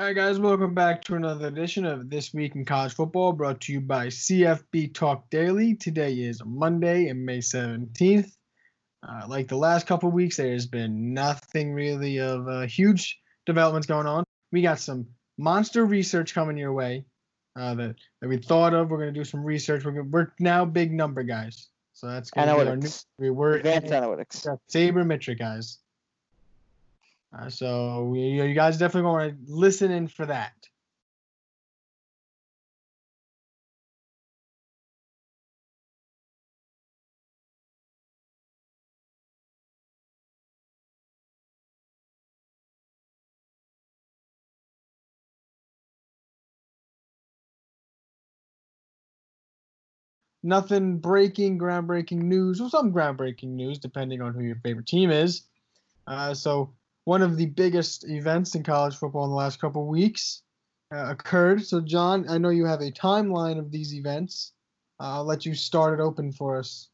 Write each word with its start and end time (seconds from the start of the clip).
All 0.00 0.06
right, 0.06 0.16
guys, 0.16 0.38
welcome 0.38 0.72
back 0.72 1.04
to 1.04 1.16
another 1.16 1.48
edition 1.48 1.84
of 1.84 2.08
This 2.08 2.32
Week 2.32 2.54
in 2.54 2.64
College 2.64 2.94
Football 2.94 3.34
brought 3.34 3.60
to 3.60 3.72
you 3.74 3.82
by 3.82 4.06
CFB 4.06 4.94
Talk 4.94 5.28
Daily. 5.28 5.74
Today 5.74 6.14
is 6.14 6.40
Monday 6.42 7.08
and 7.08 7.26
May 7.26 7.40
17th. 7.40 8.32
Uh, 9.06 9.26
like 9.28 9.48
the 9.48 9.58
last 9.58 9.86
couple 9.86 10.10
weeks, 10.10 10.38
there's 10.38 10.64
been 10.64 11.12
nothing 11.12 11.74
really 11.74 12.18
of 12.18 12.48
uh, 12.48 12.62
huge 12.62 13.20
developments 13.44 13.86
going 13.86 14.06
on. 14.06 14.24
We 14.52 14.62
got 14.62 14.78
some 14.78 15.06
monster 15.36 15.84
research 15.84 16.32
coming 16.32 16.56
your 16.56 16.72
way 16.72 17.04
uh, 17.54 17.74
that, 17.74 17.96
that 18.22 18.28
we 18.28 18.38
thought 18.38 18.72
of. 18.72 18.90
We're 18.90 19.02
going 19.02 19.12
to 19.12 19.20
do 19.20 19.26
some 19.26 19.44
research. 19.44 19.84
We're, 19.84 19.92
gonna, 19.92 20.08
we're 20.08 20.32
now 20.40 20.64
big 20.64 20.92
number 20.92 21.24
guys. 21.24 21.68
So 21.92 22.06
that's 22.06 22.30
to 22.30 22.40
be 22.40 22.48
our 22.48 22.64
new. 22.74 22.86
Analytics. 22.86 23.04
We're 23.18 23.56
Advanced 23.56 23.92
analytics. 23.92 24.58
sabermetric 24.72 25.38
guys. 25.38 25.78
Uh, 27.36 27.48
so 27.48 28.04
we, 28.04 28.20
you 28.20 28.54
guys 28.54 28.78
definitely 28.78 29.08
want 29.10 29.30
to 29.30 29.52
listen 29.52 29.90
in 29.90 30.08
for 30.08 30.26
that. 30.26 30.52
Nothing 50.42 50.98
breaking, 50.98 51.58
groundbreaking 51.58 52.22
news, 52.22 52.60
or 52.60 52.70
some 52.70 52.92
groundbreaking 52.92 53.48
news, 53.50 53.78
depending 53.78 54.22
on 54.22 54.32
who 54.32 54.42
your 54.42 54.56
favorite 54.56 54.86
team 54.86 55.10
is. 55.10 55.42
Uh, 56.06 56.32
so 56.34 56.72
one 57.04 57.22
of 57.22 57.36
the 57.36 57.46
biggest 57.46 58.08
events 58.08 58.54
in 58.54 58.62
college 58.62 58.96
football 58.96 59.24
in 59.24 59.30
the 59.30 59.36
last 59.36 59.60
couple 59.60 59.86
weeks 59.86 60.42
uh, 60.94 61.06
occurred. 61.10 61.64
So, 61.64 61.80
John, 61.80 62.28
I 62.28 62.38
know 62.38 62.50
you 62.50 62.66
have 62.66 62.80
a 62.80 62.90
timeline 62.90 63.58
of 63.58 63.70
these 63.70 63.94
events. 63.94 64.52
Uh, 64.98 65.14
I'll 65.14 65.24
let 65.24 65.46
you 65.46 65.54
start 65.54 65.98
it 65.98 66.02
open 66.02 66.32
for 66.32 66.58
us. 66.58 66.88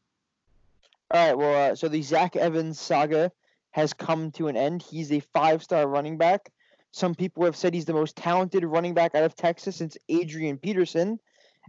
All 1.11 1.27
right. 1.27 1.37
Well, 1.37 1.71
uh, 1.71 1.75
so 1.75 1.87
the 1.87 2.01
Zach 2.01 2.35
Evans 2.35 2.79
saga 2.79 3.31
has 3.71 3.93
come 3.93 4.31
to 4.31 4.47
an 4.47 4.57
end. 4.57 4.81
He's 4.81 5.11
a 5.11 5.19
five-star 5.19 5.87
running 5.87 6.17
back. 6.17 6.49
Some 6.91 7.13
people 7.13 7.45
have 7.45 7.55
said 7.55 7.73
he's 7.73 7.85
the 7.85 7.93
most 7.93 8.15
talented 8.15 8.63
running 8.65 8.93
back 8.93 9.13
out 9.13 9.23
of 9.23 9.35
Texas 9.35 9.75
since 9.75 9.97
Adrian 10.09 10.57
Peterson, 10.57 11.19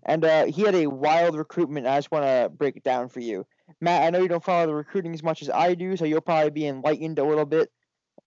and 0.07 0.25
uh, 0.25 0.47
he 0.47 0.63
had 0.63 0.75
a 0.75 0.87
wild 0.87 1.37
recruitment. 1.37 1.87
I 1.87 1.99
just 1.99 2.11
want 2.11 2.25
to 2.25 2.51
break 2.57 2.77
it 2.77 2.85
down 2.85 3.09
for 3.09 3.21
you, 3.21 3.45
Matt. 3.81 4.03
I 4.03 4.11
know 4.11 4.21
you 4.23 4.29
don't 4.29 4.43
follow 4.43 4.67
the 4.67 4.75
recruiting 4.75 5.13
as 5.13 5.23
much 5.23 5.43
as 5.43 5.51
I 5.51 5.75
do, 5.75 5.97
so 5.97 6.05
you'll 6.05 6.21
probably 6.21 6.51
be 6.51 6.67
enlightened 6.67 7.19
a 7.19 7.25
little 7.25 7.45
bit. 7.45 7.71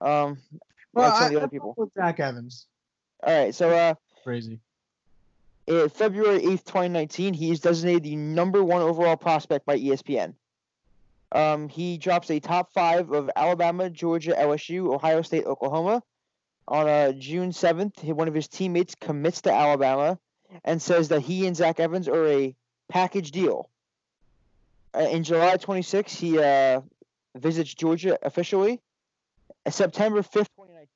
Um, 0.02 0.38
Well, 0.94 1.08
like 1.10 1.14
some 1.16 1.24
I, 1.24 1.26
of 1.28 1.32
the 1.32 1.38
I 1.38 1.42
other 1.44 1.48
people. 1.50 1.74
with 1.78 1.94
Zach 1.94 2.20
Evans. 2.20 2.68
All 3.24 3.34
right. 3.38 3.54
So, 3.56 3.70
uh, 3.70 3.94
Crazy. 4.24 4.60
uh, 5.70 5.88
February 5.90 6.40
8th, 6.42 6.66
2019, 6.66 7.34
he 7.34 7.52
is 7.52 7.60
designated 7.60 8.04
the 8.04 8.16
number 8.16 8.64
one 8.64 8.82
overall 8.82 9.16
prospect 9.16 9.66
by 9.66 9.78
ESPN. 9.78 10.34
Um, 11.32 11.70
he 11.70 11.98
drops 11.98 12.30
a 12.30 12.40
top 12.40 12.74
five 12.74 13.12
of 13.12 13.30
Alabama, 13.36 13.90
Georgia, 13.90 14.34
LSU, 14.38 14.94
Ohio 14.94 15.22
State, 15.22 15.46
Oklahoma. 15.46 16.04
On 16.68 16.88
uh, 16.88 17.12
June 17.14 17.52
7th, 17.52 18.04
one 18.14 18.28
of 18.28 18.34
his 18.34 18.48
teammates 18.48 18.96
commits 18.96 19.42
to 19.42 19.52
Alabama 19.54 20.20
and 20.64 20.82
says 20.82 21.10
that 21.10 21.22
he 21.22 21.48
and 21.48 21.56
Zach 21.56 21.80
Evans 21.80 22.08
are 22.08 22.28
a 22.28 22.56
package 22.90 23.32
deal. 23.32 23.70
Uh, 24.94 25.00
in 25.00 25.24
July 25.24 25.58
26th, 25.58 26.16
he 26.16 26.38
uh, 26.38 26.82
visits 27.36 27.74
Georgia 27.74 28.18
officially. 28.22 28.82
September 29.70 30.22
5th, 30.22 30.50
2019, 30.56 30.88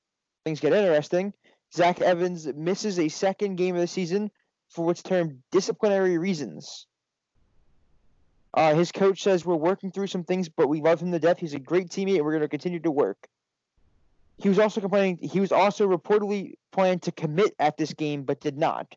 things 0.44 0.60
get 0.60 0.74
interesting. 0.74 1.34
Zach 1.74 2.02
Evans 2.02 2.48
misses 2.56 3.00
a 3.00 3.10
second 3.10 3.56
game 3.56 3.76
of 3.76 3.82
the 3.82 3.88
season 3.88 4.32
for 4.70 4.86
what's 4.86 5.04
termed 5.04 5.40
disciplinary 5.52 6.18
reasons. 6.18 6.88
Uh, 8.54 8.74
his 8.74 8.92
coach 8.92 9.22
says 9.22 9.46
we're 9.46 9.56
working 9.56 9.92
through 9.92 10.08
some 10.08 10.24
things, 10.24 10.48
but 10.48 10.70
we 10.70 10.82
love 10.82 11.02
him 11.02 11.12
to 11.12 11.20
death. 11.20 11.40
He's 11.40 11.54
a 11.54 11.60
great 11.60 11.90
teammate, 11.90 12.16
and 12.16 12.26
we're 12.26 12.32
going 12.32 12.42
to 12.42 12.48
continue 12.48 12.80
to 12.80 12.92
work. 12.92 13.28
He 14.38 14.50
was 14.50 14.60
also 14.60 14.82
complaining. 14.82 15.18
He 15.18 15.40
was 15.40 15.52
also 15.52 15.88
reportedly 15.88 16.54
planned 16.72 17.04
to 17.04 17.12
commit 17.12 17.54
at 17.60 17.78
this 17.78 17.94
game, 17.94 18.24
but 18.24 18.40
did 18.40 18.58
not. 18.58 18.96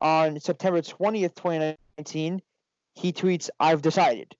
On 0.00 0.38
September 0.40 0.82
twentieth, 0.82 1.34
twenty 1.34 1.76
nineteen, 1.98 2.42
he 2.94 3.12
tweets, 3.12 3.48
"I've 3.58 3.82
decided." 3.82 4.34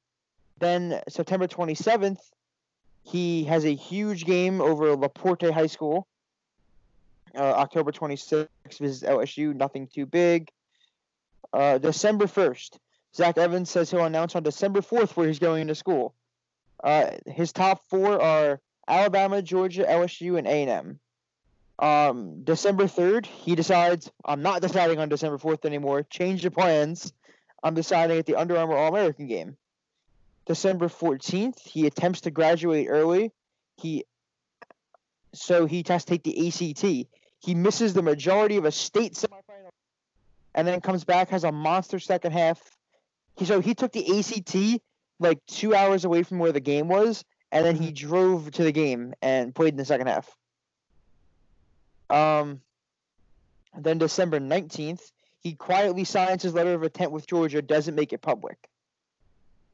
Then 0.58 1.02
September 1.08 1.46
twenty 1.46 1.74
seventh, 1.74 2.20
he 3.06 3.44
has 3.44 3.64
a 3.64 3.74
huge 3.74 4.24
game 4.24 4.60
over 4.60 4.96
Laporte 4.96 5.50
High 5.50 5.68
School. 5.68 6.08
Uh, 7.36 7.42
October 7.42 7.92
26th, 7.92 8.48
visits 8.78 9.08
LSU, 9.08 9.54
nothing 9.54 9.86
too 9.86 10.06
big. 10.06 10.50
Uh, 11.52 11.78
December 11.78 12.26
1st, 12.26 12.78
Zach 13.14 13.38
Evans 13.38 13.70
says 13.70 13.90
he'll 13.90 14.04
announce 14.04 14.34
on 14.34 14.42
December 14.42 14.80
4th 14.80 15.10
where 15.10 15.28
he's 15.28 15.38
going 15.38 15.68
to 15.68 15.74
school. 15.74 16.14
Uh, 16.82 17.12
his 17.26 17.52
top 17.52 17.82
four 17.88 18.20
are 18.20 18.60
Alabama, 18.88 19.40
Georgia, 19.40 19.84
LSU, 19.84 20.36
and 20.36 20.46
A&M. 20.46 20.98
Um, 21.78 22.42
December 22.42 22.84
3rd, 22.84 23.26
he 23.26 23.54
decides, 23.54 24.10
I'm 24.24 24.42
not 24.42 24.62
deciding 24.62 24.98
on 24.98 25.08
December 25.08 25.38
4th 25.38 25.64
anymore. 25.64 26.02
Change 26.02 26.42
your 26.42 26.50
plans. 26.50 27.12
I'm 27.62 27.74
deciding 27.74 28.18
at 28.18 28.26
the 28.26 28.34
Under 28.34 28.56
Armour 28.56 28.76
All 28.76 28.88
American 28.88 29.26
game. 29.28 29.56
December 30.46 30.88
14th, 30.88 31.58
he 31.66 31.86
attempts 31.86 32.22
to 32.22 32.30
graduate 32.30 32.86
early. 32.88 33.32
He 33.76 34.04
so 35.34 35.66
he 35.66 35.84
has 35.88 36.04
to 36.04 36.10
take 36.10 36.22
the 36.22 36.48
ACT. 36.48 37.08
He 37.40 37.54
misses 37.54 37.92
the 37.92 38.02
majority 38.02 38.56
of 38.56 38.64
a 38.64 38.72
state 38.72 39.12
semifinal, 39.12 39.70
and 40.54 40.66
then 40.66 40.80
comes 40.80 41.04
back 41.04 41.28
has 41.30 41.44
a 41.44 41.52
monster 41.52 41.98
second 41.98 42.32
half. 42.32 42.60
He 43.36 43.44
so 43.44 43.60
he 43.60 43.74
took 43.74 43.92
the 43.92 44.18
ACT 44.18 44.80
like 45.18 45.38
two 45.46 45.74
hours 45.74 46.04
away 46.04 46.22
from 46.22 46.38
where 46.38 46.52
the 46.52 46.60
game 46.60 46.88
was, 46.88 47.24
and 47.52 47.66
then 47.66 47.76
he 47.76 47.90
drove 47.92 48.50
to 48.52 48.62
the 48.62 48.72
game 48.72 49.14
and 49.20 49.54
played 49.54 49.74
in 49.74 49.78
the 49.78 49.84
second 49.84 50.06
half. 50.06 50.34
Um. 52.08 52.60
Then 53.78 53.98
December 53.98 54.40
nineteenth, 54.40 55.10
he 55.40 55.54
quietly 55.54 56.04
signs 56.04 56.42
his 56.42 56.54
letter 56.54 56.72
of 56.72 56.82
intent 56.82 57.12
with 57.12 57.26
Georgia, 57.26 57.60
doesn't 57.60 57.94
make 57.94 58.14
it 58.14 58.22
public. 58.22 58.56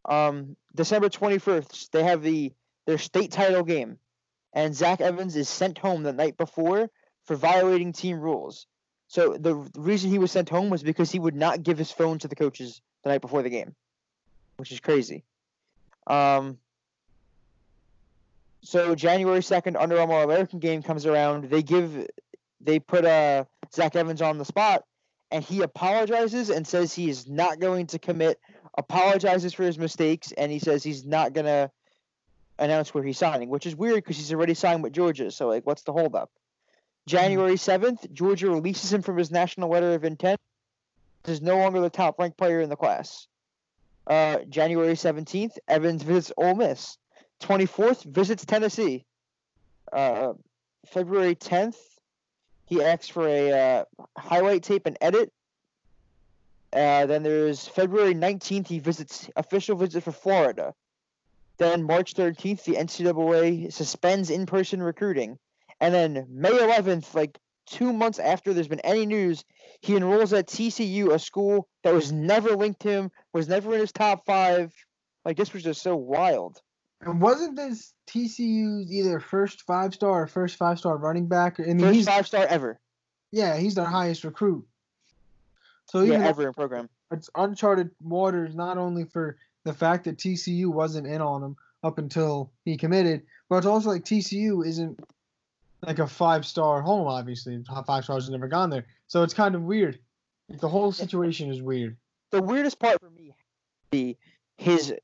Um, 0.05 0.57
December 0.75 1.09
twenty 1.09 1.39
first, 1.39 1.93
they 1.93 2.03
have 2.03 2.23
the 2.23 2.53
their 2.87 2.99
state 2.99 3.33
title 3.33 3.63
game 3.63 3.99
and 4.53 4.75
Zach 4.75 5.01
Evans 5.01 5.37
is 5.37 5.49
sent 5.49 5.79
home 5.79 6.03
the 6.03 6.13
night 6.13 6.37
before 6.37 6.91
for 7.25 7.37
violating 7.37 7.93
team 7.93 8.21
rules. 8.21 8.67
So 9.09 9.37
the 9.37 9.55
reason 9.77 10.11
he 10.11 10.19
was 10.19 10.33
sent 10.33 10.49
home 10.49 10.71
was 10.71 10.83
because 10.83 11.11
he 11.11 11.19
would 11.19 11.37
not 11.37 11.63
give 11.63 11.79
his 11.79 11.93
phone 11.93 12.19
to 12.21 12.29
the 12.29 12.37
coaches 12.37 12.81
the 13.03 13.11
night 13.11 13.21
before 13.21 13.43
the 13.43 13.51
game, 13.51 13.75
which 14.57 14.73
is 14.73 14.81
crazy. 14.81 15.25
Um, 16.07 16.59
so 18.63 18.95
January 18.95 19.43
second, 19.43 19.77
Under 19.77 20.01
Armour 20.01 20.15
All-American 20.15 20.59
game 20.59 20.83
comes 20.83 21.05
around. 21.05 21.51
They 21.51 21.63
give, 21.63 22.09
they 22.61 22.79
put 22.79 23.05
uh 23.05 23.45
Zach 23.73 23.97
Evans 23.97 24.23
on 24.23 24.39
the 24.39 24.45
spot, 24.45 24.85
and 25.31 25.45
he 25.45 25.63
apologizes 25.63 26.51
and 26.51 26.67
says 26.67 26.93
he 26.93 27.09
is 27.09 27.29
not 27.29 27.59
going 27.59 27.89
to 27.89 27.99
commit. 27.99 28.41
Apologizes 28.79 29.53
for 29.55 29.65
his 29.65 29.79
mistakes, 29.79 30.33
and 30.33 30.51
he 30.51 30.59
says 30.59 30.83
he's 30.83 31.05
not 31.05 31.33
gonna 31.33 31.71
announce 32.59 32.95
where 32.95 33.05
he's 33.05 33.19
signing, 33.19 33.49
which 33.49 33.67
is 33.67 33.77
weird 33.77 33.97
because 33.97 34.17
he's 34.17 34.33
already 34.33 34.55
signed 34.55 34.83
with 34.83 34.93
Georgia. 34.93 35.31
So 35.31 35.49
like, 35.49 35.67
what's 35.67 35.83
the 35.83 35.93
holdup? 35.93 36.31
January 37.07 37.57
seventh, 37.57 38.07
Georgia 38.13 38.49
releases 38.49 38.93
him 38.93 39.03
from 39.03 39.17
his 39.17 39.31
national 39.31 39.69
letter 39.71 39.95
of 39.95 40.05
intent. 40.05 40.41
Is 41.25 41.41
no 41.41 41.57
longer 41.57 41.81
the 41.81 41.89
top 41.89 42.19
ranked 42.19 42.37
player 42.37 42.61
in 42.61 42.69
the 42.69 42.77
class. 42.77 43.29
Uh, 44.09 44.39
January 44.49 44.97
seventeenth, 44.97 45.57
Evans 45.69 46.03
visits 46.03 46.33
Ole 46.37 46.57
Miss. 46.57 46.99
Twenty 47.39 47.67
fourth, 47.67 48.03
visits 48.03 48.45
Tennessee. 48.45 49.05
Uh, 49.93 50.33
February 50.87 51.37
tenth, 51.37 51.77
he 52.67 52.83
asks 52.83 53.09
for 53.09 53.29
a 53.29 53.53
uh, 53.53 53.85
highlight 54.19 54.65
tape 54.65 54.87
and 54.87 54.97
edit. 55.01 55.33
Uh, 56.73 57.07
then 57.07 57.23
there's 57.23 57.69
February 57.69 58.15
nineteenth, 58.15 58.69
he 58.69 58.79
visits 58.79 59.29
official 59.37 59.77
visit 59.77 60.03
for 60.05 60.13
Florida. 60.13 60.75
Then 61.59 61.85
March 61.85 62.15
13th, 62.15 62.65
the 62.65 62.75
NCAA 62.75 63.73
suspends 63.73 64.31
in 64.31 64.47
person 64.47 64.83
recruiting. 64.83 65.39
And 65.81 65.95
then 65.95 66.27
May 66.31 66.51
11th, 66.51 67.15
like 67.15 67.39
two 67.67 67.93
months 67.93 68.19
after 68.19 68.53
there's 68.53 68.69
been 68.69 68.81
any 68.81 69.05
news, 69.07 69.45
he 69.81 69.95
enrolls 69.95 70.33
at 70.33 70.47
TCU, 70.49 71.13
a 71.13 71.19
school 71.19 71.69
that 71.85 71.93
was 71.95 72.11
never 72.11 72.57
linked 72.57 72.81
to 72.81 72.89
him, 72.91 73.11
was 73.33 73.49
never 73.49 73.75
in 73.75 73.81
his 73.81 73.93
top 73.93 74.25
five. 74.25 74.73
Like, 75.25 75.37
this 75.37 75.53
was 75.53 75.63
just 75.63 75.83
so 75.83 75.95
wild. 75.95 76.61
And 77.01 77.21
wasn't 77.21 77.55
this 77.57 77.93
TCU's 78.09 78.91
either 78.91 79.21
first 79.21 79.63
five 79.63 79.93
star 79.93 80.23
or 80.23 80.27
first 80.27 80.57
five 80.57 80.79
star 80.79 80.97
running 80.97 81.27
back? 81.29 81.61
I 81.61 81.65
mean, 81.65 81.81
First 81.81 82.09
five 82.09 82.27
star 82.27 82.47
ever. 82.47 82.81
yeah, 83.31 83.57
he's 83.57 83.75
their 83.75 83.85
highest 83.85 84.25
recruit. 84.25 84.67
So 85.87 86.01
Yeah, 86.01 86.15
even 86.15 86.23
ever 86.23 86.47
in 86.47 86.55
program. 86.55 86.89
it's 87.11 87.29
uncharted 87.35 87.91
waters 88.01 88.55
not 88.55 88.79
only 88.79 89.05
for 89.05 89.37
the 89.65 89.73
fact 89.73 90.05
that 90.05 90.17
TCU 90.19 90.67
wasn't 90.67 91.07
in 91.07 91.21
on 91.21 91.43
him 91.43 91.57
up 91.83 91.99
until 91.99 92.53
he 92.65 92.77
committed, 92.77 93.23
but 93.49 93.57
it's 93.57 93.67
also 93.67 93.91
like 93.91 94.05
TCU 94.05 94.67
isn't 94.67 94.99
like 95.83 95.99
a 95.99 96.07
five 96.07 96.47
star 96.47 96.81
home. 96.81 97.07
Obviously, 97.07 97.63
five 97.87 98.05
stars 98.05 98.25
have 98.27 98.33
never 98.33 98.49
gone 98.49 98.71
there, 98.71 98.87
so 99.09 99.23
it's 99.23 99.35
kind 99.35 99.55
of 99.55 99.63
weird. 99.63 99.99
The 100.49 100.69
whole 100.69 100.93
situation 100.93 101.51
is 101.51 101.61
weird. 101.63 101.97
The 102.31 102.43
weirdest 102.43 102.79
part 102.79 103.01
for 103.01 103.11
me, 103.11 103.35
be 103.91 104.17
his. 104.57 104.95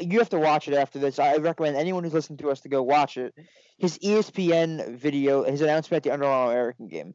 You 0.00 0.18
have 0.18 0.30
to 0.30 0.38
watch 0.38 0.66
it 0.66 0.74
after 0.74 0.98
this. 0.98 1.18
I 1.18 1.36
recommend 1.36 1.76
anyone 1.76 2.02
who's 2.02 2.14
listening 2.14 2.38
to 2.38 2.50
us 2.50 2.60
to 2.62 2.68
go 2.68 2.82
watch 2.82 3.16
it. 3.16 3.34
His 3.78 3.98
ESPN 3.98 4.96
video, 4.96 5.44
his 5.44 5.60
announcement 5.60 5.98
at 5.98 6.02
the 6.02 6.12
Under 6.12 6.24
Armour 6.26 6.52
American 6.52 6.88
game. 6.88 7.14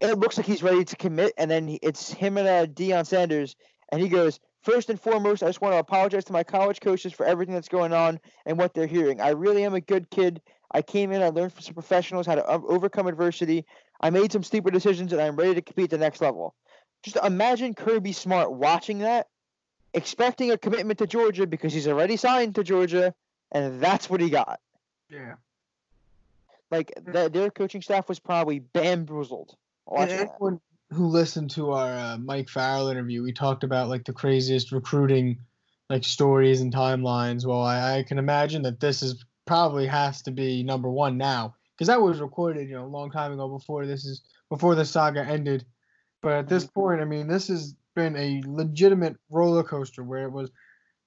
It 0.00 0.18
looks 0.18 0.36
like 0.36 0.46
he's 0.46 0.62
ready 0.62 0.84
to 0.84 0.96
commit, 0.96 1.32
and 1.38 1.50
then 1.50 1.66
he- 1.68 1.78
it's 1.82 2.12
him 2.12 2.36
and 2.38 2.46
uh, 2.46 2.66
Deion 2.66 3.06
Sanders, 3.06 3.56
and 3.90 4.00
he 4.02 4.08
goes, 4.08 4.40
First 4.62 4.90
and 4.90 5.00
foremost, 5.00 5.44
I 5.44 5.46
just 5.46 5.60
want 5.60 5.74
to 5.74 5.78
apologize 5.78 6.24
to 6.24 6.32
my 6.32 6.42
college 6.42 6.80
coaches 6.80 7.12
for 7.12 7.24
everything 7.24 7.54
that's 7.54 7.68
going 7.68 7.92
on 7.92 8.18
and 8.46 8.58
what 8.58 8.74
they're 8.74 8.88
hearing. 8.88 9.20
I 9.20 9.28
really 9.28 9.64
am 9.64 9.74
a 9.74 9.80
good 9.80 10.10
kid. 10.10 10.42
I 10.72 10.82
came 10.82 11.12
in, 11.12 11.22
I 11.22 11.28
learned 11.28 11.52
from 11.52 11.62
some 11.62 11.74
professionals 11.74 12.26
how 12.26 12.34
to 12.34 12.44
overcome 12.44 13.06
adversity. 13.06 13.64
I 14.00 14.10
made 14.10 14.32
some 14.32 14.42
stupid 14.42 14.72
decisions, 14.74 15.12
and 15.12 15.22
I'm 15.22 15.36
ready 15.36 15.54
to 15.54 15.62
compete 15.62 15.84
at 15.84 15.90
the 15.90 15.98
next 15.98 16.20
level. 16.20 16.52
Just 17.04 17.16
imagine 17.24 17.74
Kirby 17.74 18.12
Smart 18.12 18.50
watching 18.50 18.98
that, 18.98 19.28
expecting 19.94 20.50
a 20.50 20.58
commitment 20.58 20.98
to 20.98 21.06
Georgia 21.06 21.46
because 21.46 21.72
he's 21.72 21.86
already 21.86 22.16
signed 22.16 22.56
to 22.56 22.64
Georgia, 22.64 23.14
and 23.52 23.80
that's 23.80 24.10
what 24.10 24.20
he 24.20 24.28
got. 24.30 24.58
Yeah. 25.08 25.34
Like 26.72 26.92
th- 27.12 27.30
their 27.30 27.50
coaching 27.50 27.82
staff 27.82 28.08
was 28.08 28.18
probably 28.18 28.58
bamboozled. 28.58 29.54
And 29.94 30.10
that. 30.10 30.30
anyone 30.30 30.60
who 30.90 31.06
listened 31.06 31.50
to 31.50 31.72
our 31.72 31.92
uh, 31.92 32.18
Mike 32.18 32.48
Farrell 32.48 32.88
interview, 32.88 33.22
we 33.22 33.32
talked 33.32 33.64
about 33.64 33.88
like 33.88 34.04
the 34.04 34.12
craziest 34.12 34.72
recruiting 34.72 35.38
like 35.88 36.04
stories 36.04 36.60
and 36.60 36.72
timelines. 36.72 37.44
Well, 37.44 37.62
I, 37.62 37.98
I 37.98 38.02
can 38.02 38.18
imagine 38.18 38.62
that 38.62 38.80
this 38.80 39.02
is 39.02 39.24
probably 39.46 39.86
has 39.86 40.22
to 40.22 40.30
be 40.30 40.62
number 40.62 40.90
one 40.90 41.16
now 41.16 41.54
because 41.74 41.88
that 41.88 42.02
was 42.02 42.20
recorded, 42.20 42.68
you 42.68 42.74
know, 42.74 42.84
a 42.84 42.86
long 42.86 43.10
time 43.10 43.32
ago 43.32 43.48
before 43.48 43.86
this 43.86 44.04
is 44.04 44.22
before 44.48 44.74
the 44.74 44.84
saga 44.84 45.24
ended. 45.24 45.64
But 46.22 46.32
at 46.32 46.48
this 46.48 46.66
point, 46.66 47.00
I 47.00 47.04
mean, 47.04 47.28
this 47.28 47.48
has 47.48 47.74
been 47.94 48.16
a 48.16 48.42
legitimate 48.46 49.16
roller 49.30 49.62
coaster 49.62 50.02
where 50.02 50.24
it 50.24 50.32
was 50.32 50.50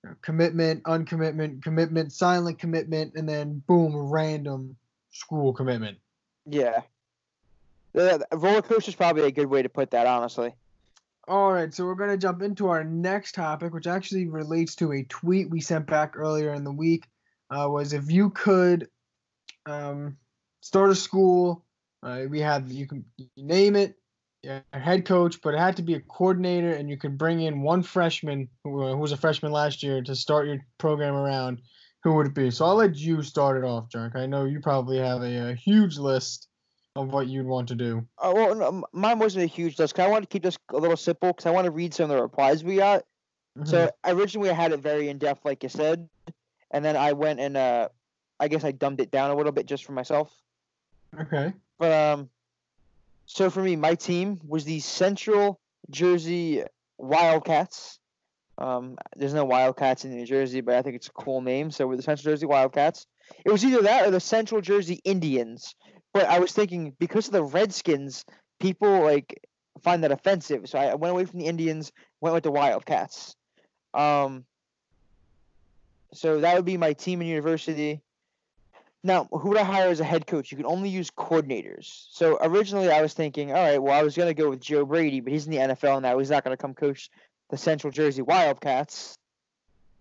you 0.04 0.10
know, 0.10 0.16
commitment, 0.22 0.84
uncommitment, 0.84 1.62
commitment, 1.62 2.14
silent 2.14 2.60
commitment, 2.60 3.14
and 3.16 3.28
then 3.28 3.62
boom, 3.68 3.96
random 3.96 4.78
school 5.12 5.54
commitment. 5.54 5.98
Yeah. 6.46 6.82
Roller 8.00 8.62
coaster 8.62 8.90
is 8.90 8.96
probably 8.96 9.24
a 9.24 9.32
good 9.32 9.48
way 9.48 9.62
to 9.62 9.70
put 9.70 9.92
that, 9.92 10.08
honestly. 10.08 10.54
All 11.28 11.52
right, 11.52 11.72
so 11.74 11.86
we're 11.86 11.96
going 11.96 12.10
to 12.10 12.18
jump 12.18 12.42
into 12.42 12.70
our 12.70 12.84
next 12.84 13.34
topic, 13.34 13.74
which 13.74 13.88
actually 13.88 14.28
relates 14.28 14.76
to 14.76 14.94
a 14.94 15.04
tweet 15.04 15.50
we 15.50 15.62
sent 15.62 15.86
back 15.86 16.16
earlier 16.16 16.54
in 16.54 16.64
the 16.64 16.72
week. 16.72 17.06
Uh, 17.52 17.68
was 17.70 17.94
if 17.94 18.10
you 18.10 18.30
could 18.30 18.88
um, 19.66 20.18
start 20.62 20.92
a 20.92 20.96
school, 20.96 21.66
uh, 22.02 22.22
we 22.30 22.40
had 22.40 22.70
you 22.70 22.88
can 22.88 23.06
name 23.38 23.76
it, 23.76 23.96
a 24.46 24.64
head 24.80 25.06
coach, 25.06 25.42
but 25.42 25.54
it 25.54 25.60
had 25.60 25.76
to 25.76 25.82
be 25.82 25.96
a 25.96 26.00
coordinator, 26.00 26.72
and 26.72 26.90
you 26.90 26.98
could 26.98 27.18
bring 27.18 27.42
in 27.42 27.62
one 27.62 27.84
freshman 27.84 28.48
who, 28.64 28.84
uh, 28.84 28.92
who 28.92 28.98
was 28.98 29.12
a 29.12 29.18
freshman 29.18 29.52
last 29.52 29.84
year 29.84 30.02
to 30.02 30.16
start 30.16 30.48
your 30.48 30.60
program 30.78 31.16
around. 31.16 31.62
Who 32.04 32.14
would 32.14 32.28
it 32.28 32.34
be? 32.34 32.50
So 32.50 32.66
I'll 32.66 32.76
let 32.76 32.96
you 32.96 33.22
start 33.24 33.58
it 33.58 33.68
off, 33.68 33.90
Junk. 33.90 34.16
I 34.16 34.26
know 34.26 34.46
you 34.46 34.62
probably 34.62 35.00
have 35.00 35.22
a, 35.22 35.52
a 35.52 35.54
huge 35.54 35.98
list 35.98 36.48
of 36.96 37.12
what 37.14 37.28
you'd 37.28 37.46
want 37.46 37.68
to 37.70 37.76
do. 37.76 38.06
Oh, 38.18 38.34
well, 38.34 38.56
no, 38.56 38.84
mine 38.92 39.20
wasn't 39.20 39.44
a 39.44 39.48
huge 39.48 39.78
list. 39.80 39.94
'cause 39.96 40.06
I 40.06 40.10
wanted 40.10 40.30
to 40.30 40.34
keep 40.34 40.44
this 40.44 40.58
a 40.70 40.78
little 40.78 40.98
simple 40.98 41.30
because 41.30 41.46
I 41.46 41.52
want 41.52 41.66
to 41.66 41.72
read 41.72 41.94
some 41.94 42.10
of 42.10 42.18
the 42.18 42.22
replies 42.22 42.64
we 42.64 42.78
got. 42.78 43.06
So 43.66 43.92
originally 44.06 44.50
I 44.50 44.54
had 44.54 44.72
it 44.72 44.80
very 44.80 45.10
in 45.10 45.18
depth, 45.18 45.44
like 45.44 45.64
you 45.64 45.70
said, 45.70 46.08
and 46.72 46.86
then 46.86 46.96
I 46.96 47.12
went 47.12 47.42
and 47.42 47.58
uh, 47.58 47.90
I 48.40 48.48
guess 48.48 48.64
I 48.64 48.72
dumbed 48.72 49.02
it 49.02 49.12
down 49.12 49.32
a 49.32 49.36
little 49.36 49.52
bit 49.52 49.66
just 49.66 49.84
for 49.84 49.92
myself. 49.92 50.34
okay. 51.20 51.52
But 51.78 51.92
um, 51.92 52.30
so 53.26 53.50
for 53.50 53.62
me, 53.62 53.76
my 53.76 53.96
team 53.96 54.40
was 54.48 54.64
the 54.64 54.80
Central 54.80 55.60
Jersey 55.90 56.64
Wildcats. 56.98 58.00
Um, 58.58 58.98
there's 59.18 59.34
no 59.34 59.46
Wildcats 59.46 60.06
in 60.06 60.12
New 60.16 60.26
Jersey, 60.26 60.62
but 60.62 60.76
I 60.76 60.82
think 60.82 60.96
it's 60.96 61.08
a 61.08 61.12
cool 61.12 61.42
name. 61.42 61.70
So 61.72 61.86
we're 61.88 61.96
the 61.98 62.02
Central 62.02 62.32
Jersey 62.32 62.46
Wildcats. 62.46 63.08
It 63.46 63.52
was 63.52 63.64
either 63.66 63.82
that 63.84 64.06
or 64.08 64.12
the 64.12 64.20
Central 64.20 64.62
Jersey 64.62 65.02
Indians. 65.04 65.76
But 66.14 66.26
I 66.26 66.40
was 66.40 66.52
thinking 66.52 66.96
because 67.00 67.28
of 67.28 67.34
the 67.34 67.44
Redskins, 67.44 68.26
people 68.60 69.02
like 69.04 69.48
find 69.82 70.04
that 70.04 70.12
offensive. 70.12 70.68
So 70.70 70.80
I 70.80 70.96
went 70.96 71.12
away 71.12 71.26
from 71.26 71.40
the 71.40 71.46
Indians, 71.46 71.92
went 72.22 72.34
with 72.34 72.44
the 72.44 72.52
Wildcats. 72.52 73.36
Um, 73.94 74.46
so 76.14 76.40
that 76.42 76.56
would 76.56 76.66
be 76.66 76.78
my 76.78 76.94
team 76.94 77.22
in 77.22 77.28
university. 77.28 78.02
Now, 79.04 79.30
who 79.32 79.50
would 79.50 79.58
I 79.58 79.64
hire 79.64 79.90
as 79.90 80.02
a 80.02 80.04
head 80.04 80.28
coach? 80.28 80.52
You 80.52 80.58
can 80.58 80.66
only 80.66 80.90
use 80.90 81.10
coordinators. 81.10 82.08
So 82.12 82.38
originally, 82.42 82.92
I 82.92 83.02
was 83.02 83.14
thinking, 83.14 83.52
all 83.52 83.64
right, 83.64 83.82
well, 83.82 83.98
I 83.98 84.04
was 84.04 84.16
going 84.16 84.28
to 84.28 84.34
go 84.34 84.50
with 84.50 84.60
Joe 84.60 84.86
Brady, 84.86 85.22
but 85.22 85.32
he's 85.32 85.46
in 85.46 85.52
the 85.52 85.58
NFL 85.58 86.02
now. 86.02 86.18
He's 86.20 86.30
not 86.30 86.44
going 86.44 86.56
to 86.56 86.62
come 86.62 86.74
coach 86.74 87.10
the 87.50 87.58
Central 87.58 87.92
Jersey 87.92 88.22
Wildcats. 88.22 89.18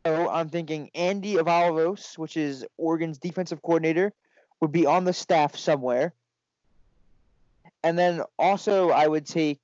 So 0.05 0.29
I'm 0.29 0.49
thinking 0.49 0.91
Andy 0.95 1.35
Avalos, 1.35 2.19
which 2.19 2.37
is 2.37 2.65
Oregon's 2.77 3.19
defensive 3.19 3.63
coordinator, 3.63 4.13
would 4.61 4.73
be 4.73 4.87
on 4.87 5.05
the 5.05 5.13
staff 5.13 5.57
somewhere. 5.57 6.13
And 7.83 7.99
then 7.99 8.23
also, 8.39 8.91
I 8.91 9.07
would 9.07 9.27
take. 9.27 9.61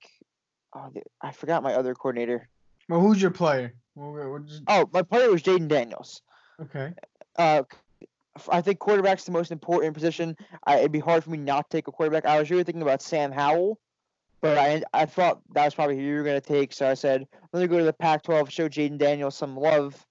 Oh, 0.75 0.93
I 1.21 1.33
forgot 1.33 1.63
my 1.63 1.75
other 1.75 1.95
coordinator. 1.95 2.49
Well, 2.89 3.01
who's 3.01 3.21
your 3.23 3.31
player? 3.31 3.75
We'll, 3.95 4.13
go- 4.13 4.31
we'll 4.31 4.41
just, 4.43 4.63
Oh, 4.67 4.89
my 4.93 5.03
player 5.03 5.31
was 5.31 5.43
Jayden 5.43 5.69
Daniels. 5.69 6.21
okay. 6.61 6.93
Uh, 7.37 7.63
I 8.51 8.61
think 8.61 8.81
quarterback's 8.81 9.25
the 9.25 9.31
most 9.33 9.53
important 9.53 9.95
position. 9.95 10.37
I, 10.67 10.79
it'd 10.81 10.91
be 10.93 10.99
hard 10.99 11.23
for 11.23 11.31
me 11.31 11.39
not 11.39 11.71
to 11.71 11.77
take 11.77 11.87
a 11.87 11.93
quarterback. 11.93 12.27
I 12.27 12.39
was 12.41 12.51
really 12.51 12.65
thinking 12.65 12.83
about 12.83 13.01
Sam 13.03 13.31
Howell, 13.31 13.79
but 14.41 14.59
I 14.59 14.83
I 14.93 15.07
thought 15.07 15.41
that 15.55 15.65
was 15.65 15.75
probably 15.75 15.97
who 15.97 16.03
you 16.03 16.17
were 16.17 16.25
gonna 16.25 16.41
take. 16.41 16.73
So 16.73 16.89
I 16.89 16.95
said, 16.95 17.27
let 17.53 17.61
me 17.61 17.69
go 17.69 17.79
to 17.79 17.85
the 17.85 17.93
Pac-12, 17.93 18.51
show 18.51 18.69
Jayden 18.69 18.99
Daniels 18.99 19.37
some 19.37 19.57
love. 19.57 20.05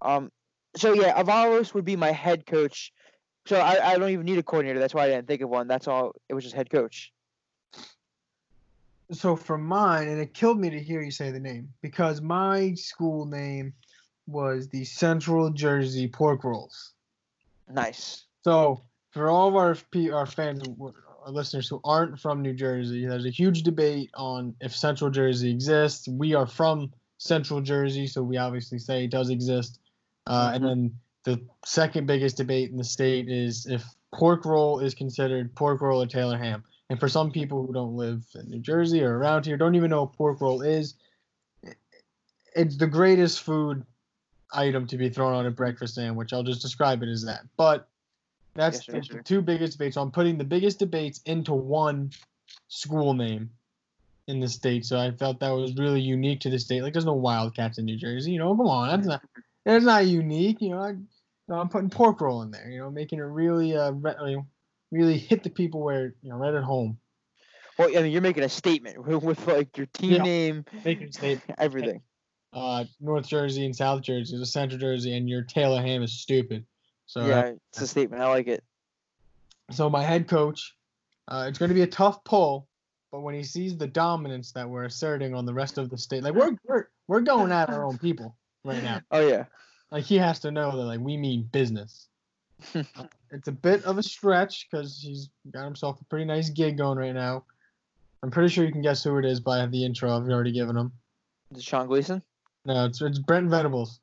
Um, 0.00 0.32
so 0.76 0.94
yeah, 0.94 1.22
Avalos 1.22 1.74
would 1.74 1.84
be 1.84 1.96
my 1.96 2.10
head 2.12 2.46
coach. 2.46 2.92
So 3.46 3.56
I, 3.56 3.92
I 3.92 3.98
don't 3.98 4.10
even 4.10 4.24
need 4.24 4.38
a 4.38 4.42
coordinator. 4.42 4.78
That's 4.78 4.94
why 4.94 5.04
I 5.04 5.08
didn't 5.08 5.26
think 5.26 5.42
of 5.42 5.50
one. 5.50 5.68
That's 5.68 5.86
all. 5.86 6.14
It 6.28 6.34
was 6.34 6.44
just 6.44 6.56
head 6.56 6.70
coach. 6.70 7.12
So 9.12 9.36
for 9.36 9.58
mine, 9.58 10.08
and 10.08 10.18
it 10.20 10.32
killed 10.32 10.58
me 10.58 10.70
to 10.70 10.80
hear 10.80 11.02
you 11.02 11.10
say 11.10 11.30
the 11.30 11.40
name 11.40 11.68
because 11.82 12.22
my 12.22 12.72
school 12.74 13.26
name 13.26 13.74
was 14.26 14.68
the 14.68 14.84
Central 14.84 15.50
Jersey 15.50 16.08
Pork 16.08 16.42
Rolls. 16.42 16.92
Nice. 17.70 18.24
So 18.42 18.80
for 19.10 19.28
all 19.30 19.48
of 19.48 19.56
our 19.56 19.76
our 20.12 20.26
fans, 20.26 20.66
our 20.80 21.30
listeners 21.30 21.68
who 21.68 21.80
aren't 21.84 22.18
from 22.18 22.40
New 22.40 22.54
Jersey, 22.54 23.06
there's 23.06 23.26
a 23.26 23.30
huge 23.30 23.62
debate 23.62 24.10
on 24.14 24.54
if 24.60 24.74
Central 24.74 25.10
Jersey 25.10 25.50
exists. 25.50 26.08
We 26.08 26.34
are 26.34 26.46
from 26.46 26.90
Central 27.18 27.60
Jersey, 27.60 28.06
so 28.06 28.22
we 28.22 28.38
obviously 28.38 28.78
say 28.78 29.04
it 29.04 29.10
does 29.10 29.28
exist. 29.28 29.80
Uh, 30.26 30.52
And 30.54 30.64
then 30.64 30.98
the 31.24 31.40
second 31.64 32.06
biggest 32.06 32.36
debate 32.36 32.70
in 32.70 32.76
the 32.76 32.84
state 32.84 33.28
is 33.28 33.66
if 33.66 33.84
pork 34.12 34.44
roll 34.44 34.80
is 34.80 34.94
considered 34.94 35.54
pork 35.54 35.80
roll 35.80 36.02
or 36.02 36.06
Taylor 36.06 36.38
ham. 36.38 36.64
And 36.90 37.00
for 37.00 37.08
some 37.08 37.30
people 37.30 37.66
who 37.66 37.72
don't 37.72 37.96
live 37.96 38.22
in 38.34 38.50
New 38.50 38.60
Jersey 38.60 39.02
or 39.02 39.18
around 39.18 39.46
here, 39.46 39.56
don't 39.56 39.74
even 39.74 39.90
know 39.90 40.02
what 40.02 40.12
pork 40.12 40.40
roll 40.40 40.62
is, 40.62 40.94
it's 42.54 42.76
the 42.76 42.86
greatest 42.86 43.40
food 43.40 43.84
item 44.52 44.86
to 44.86 44.96
be 44.96 45.08
thrown 45.08 45.32
on 45.32 45.46
a 45.46 45.50
breakfast 45.50 45.94
sandwich. 45.94 46.32
I'll 46.32 46.42
just 46.42 46.62
describe 46.62 47.02
it 47.02 47.08
as 47.08 47.24
that. 47.24 47.40
But 47.56 47.88
that's 48.54 48.76
Yes, 48.76 48.86
sir, 48.86 48.92
the, 48.92 49.02
sir. 49.02 49.22
two 49.22 49.42
biggest 49.42 49.78
debates. 49.78 49.94
So 49.94 50.02
I'm 50.02 50.12
putting 50.12 50.38
the 50.38 50.44
biggest 50.44 50.78
debates 50.78 51.20
into 51.26 51.54
one 51.54 52.10
school 52.68 53.14
name 53.14 53.50
in 54.28 54.40
the 54.40 54.48
state. 54.48 54.84
So 54.84 54.98
I 54.98 55.10
felt 55.10 55.40
that 55.40 55.50
was 55.50 55.74
really 55.76 56.00
unique 56.00 56.40
to 56.40 56.50
the 56.50 56.58
state. 56.58 56.82
Like 56.82 56.92
there's 56.92 57.04
no 57.04 57.14
Wildcats 57.14 57.78
in 57.78 57.84
New 57.86 57.96
Jersey. 57.96 58.32
You 58.32 58.38
know, 58.38 58.54
come 58.56 58.66
on, 58.68 58.88
that's 58.88 59.06
not 59.06 59.22
that's 59.64 59.84
not 59.84 60.06
unique. 60.06 60.60
You 60.60 60.70
know, 60.70 60.80
I, 60.80 60.94
no, 61.48 61.56
I'm 61.56 61.68
putting 61.68 61.90
pork 61.90 62.20
roll 62.20 62.42
in 62.42 62.50
there. 62.50 62.68
You 62.70 62.78
know, 62.78 62.90
making 62.90 63.18
it 63.18 63.22
really 63.22 63.76
uh 63.76 63.92
re- 63.92 64.42
really 64.90 65.18
hit 65.18 65.42
the 65.42 65.50
people 65.50 65.82
where 65.82 66.14
you 66.22 66.30
know 66.30 66.36
right 66.36 66.54
at 66.54 66.62
home. 66.62 66.98
Well, 67.78 67.88
I 67.96 68.02
mean, 68.02 68.12
you're 68.12 68.22
making 68.22 68.44
a 68.44 68.48
statement 68.48 69.04
with, 69.22 69.46
like 69.46 69.76
your 69.76 69.86
team 69.86 70.12
Yeah. 70.12 70.22
name, 70.22 70.64
Making 70.84 71.08
a 71.08 71.12
statement. 71.12 71.54
everything. 71.58 72.02
Uh, 72.52 72.84
North 73.00 73.26
Jersey 73.26 73.64
and 73.64 73.74
South 73.74 74.02
Jersey, 74.02 74.38
the 74.38 74.46
Central 74.46 74.78
Jersey, 74.78 75.16
and 75.16 75.28
your 75.28 75.42
Taylor 75.42 75.82
ham 75.82 76.04
is 76.04 76.20
stupid. 76.20 76.64
So 77.06 77.26
yeah, 77.26 77.52
it's 77.70 77.80
a 77.80 77.86
statement. 77.86 78.22
I 78.22 78.28
like 78.28 78.46
it. 78.46 78.62
So 79.72 79.90
my 79.90 80.02
head 80.04 80.28
coach, 80.28 80.76
uh, 81.26 81.46
it's 81.48 81.58
going 81.58 81.70
to 81.70 81.74
be 81.74 81.82
a 81.82 81.86
tough 81.86 82.22
pull, 82.22 82.68
but 83.10 83.22
when 83.22 83.34
he 83.34 83.42
sees 83.42 83.76
the 83.76 83.88
dominance 83.88 84.52
that 84.52 84.68
we're 84.68 84.84
asserting 84.84 85.34
on 85.34 85.46
the 85.46 85.54
rest 85.54 85.78
of 85.78 85.90
the 85.90 85.98
state, 85.98 86.22
like 86.22 86.34
we're 86.34 86.56
we're 86.64 86.88
we're 87.08 87.20
going 87.22 87.50
at 87.50 87.70
our 87.70 87.84
own 87.84 87.98
people 87.98 88.36
right 88.64 88.82
now. 88.82 89.00
Oh 89.10 89.26
yeah. 89.26 89.46
Like 89.90 90.04
he 90.04 90.16
has 90.18 90.40
to 90.40 90.50
know 90.50 90.76
that 90.76 90.84
like 90.84 91.00
we 91.00 91.16
mean 91.16 91.48
business. 91.52 92.08
Uh, 92.74 92.82
it's 93.30 93.48
a 93.48 93.52
bit 93.52 93.84
of 93.84 93.98
a 93.98 94.02
stretch 94.02 94.68
because 94.70 95.00
he's 95.00 95.28
got 95.50 95.64
himself 95.64 96.00
a 96.00 96.04
pretty 96.04 96.24
nice 96.24 96.50
gig 96.50 96.78
going 96.78 96.98
right 96.98 97.14
now. 97.14 97.44
I'm 98.22 98.30
pretty 98.30 98.48
sure 98.48 98.64
you 98.64 98.72
can 98.72 98.82
guess 98.82 99.04
who 99.04 99.18
it 99.18 99.24
is 99.24 99.40
by 99.40 99.66
the 99.66 99.84
intro. 99.84 100.16
I've 100.16 100.28
already 100.28 100.52
given 100.52 100.76
him. 100.76 100.92
Is 101.52 101.58
it 101.58 101.64
Sean 101.64 101.86
Gleeson? 101.86 102.22
No, 102.64 102.86
it's 102.86 103.02
it's 103.02 103.18
Brent 103.18 103.50
Venables. 103.50 104.00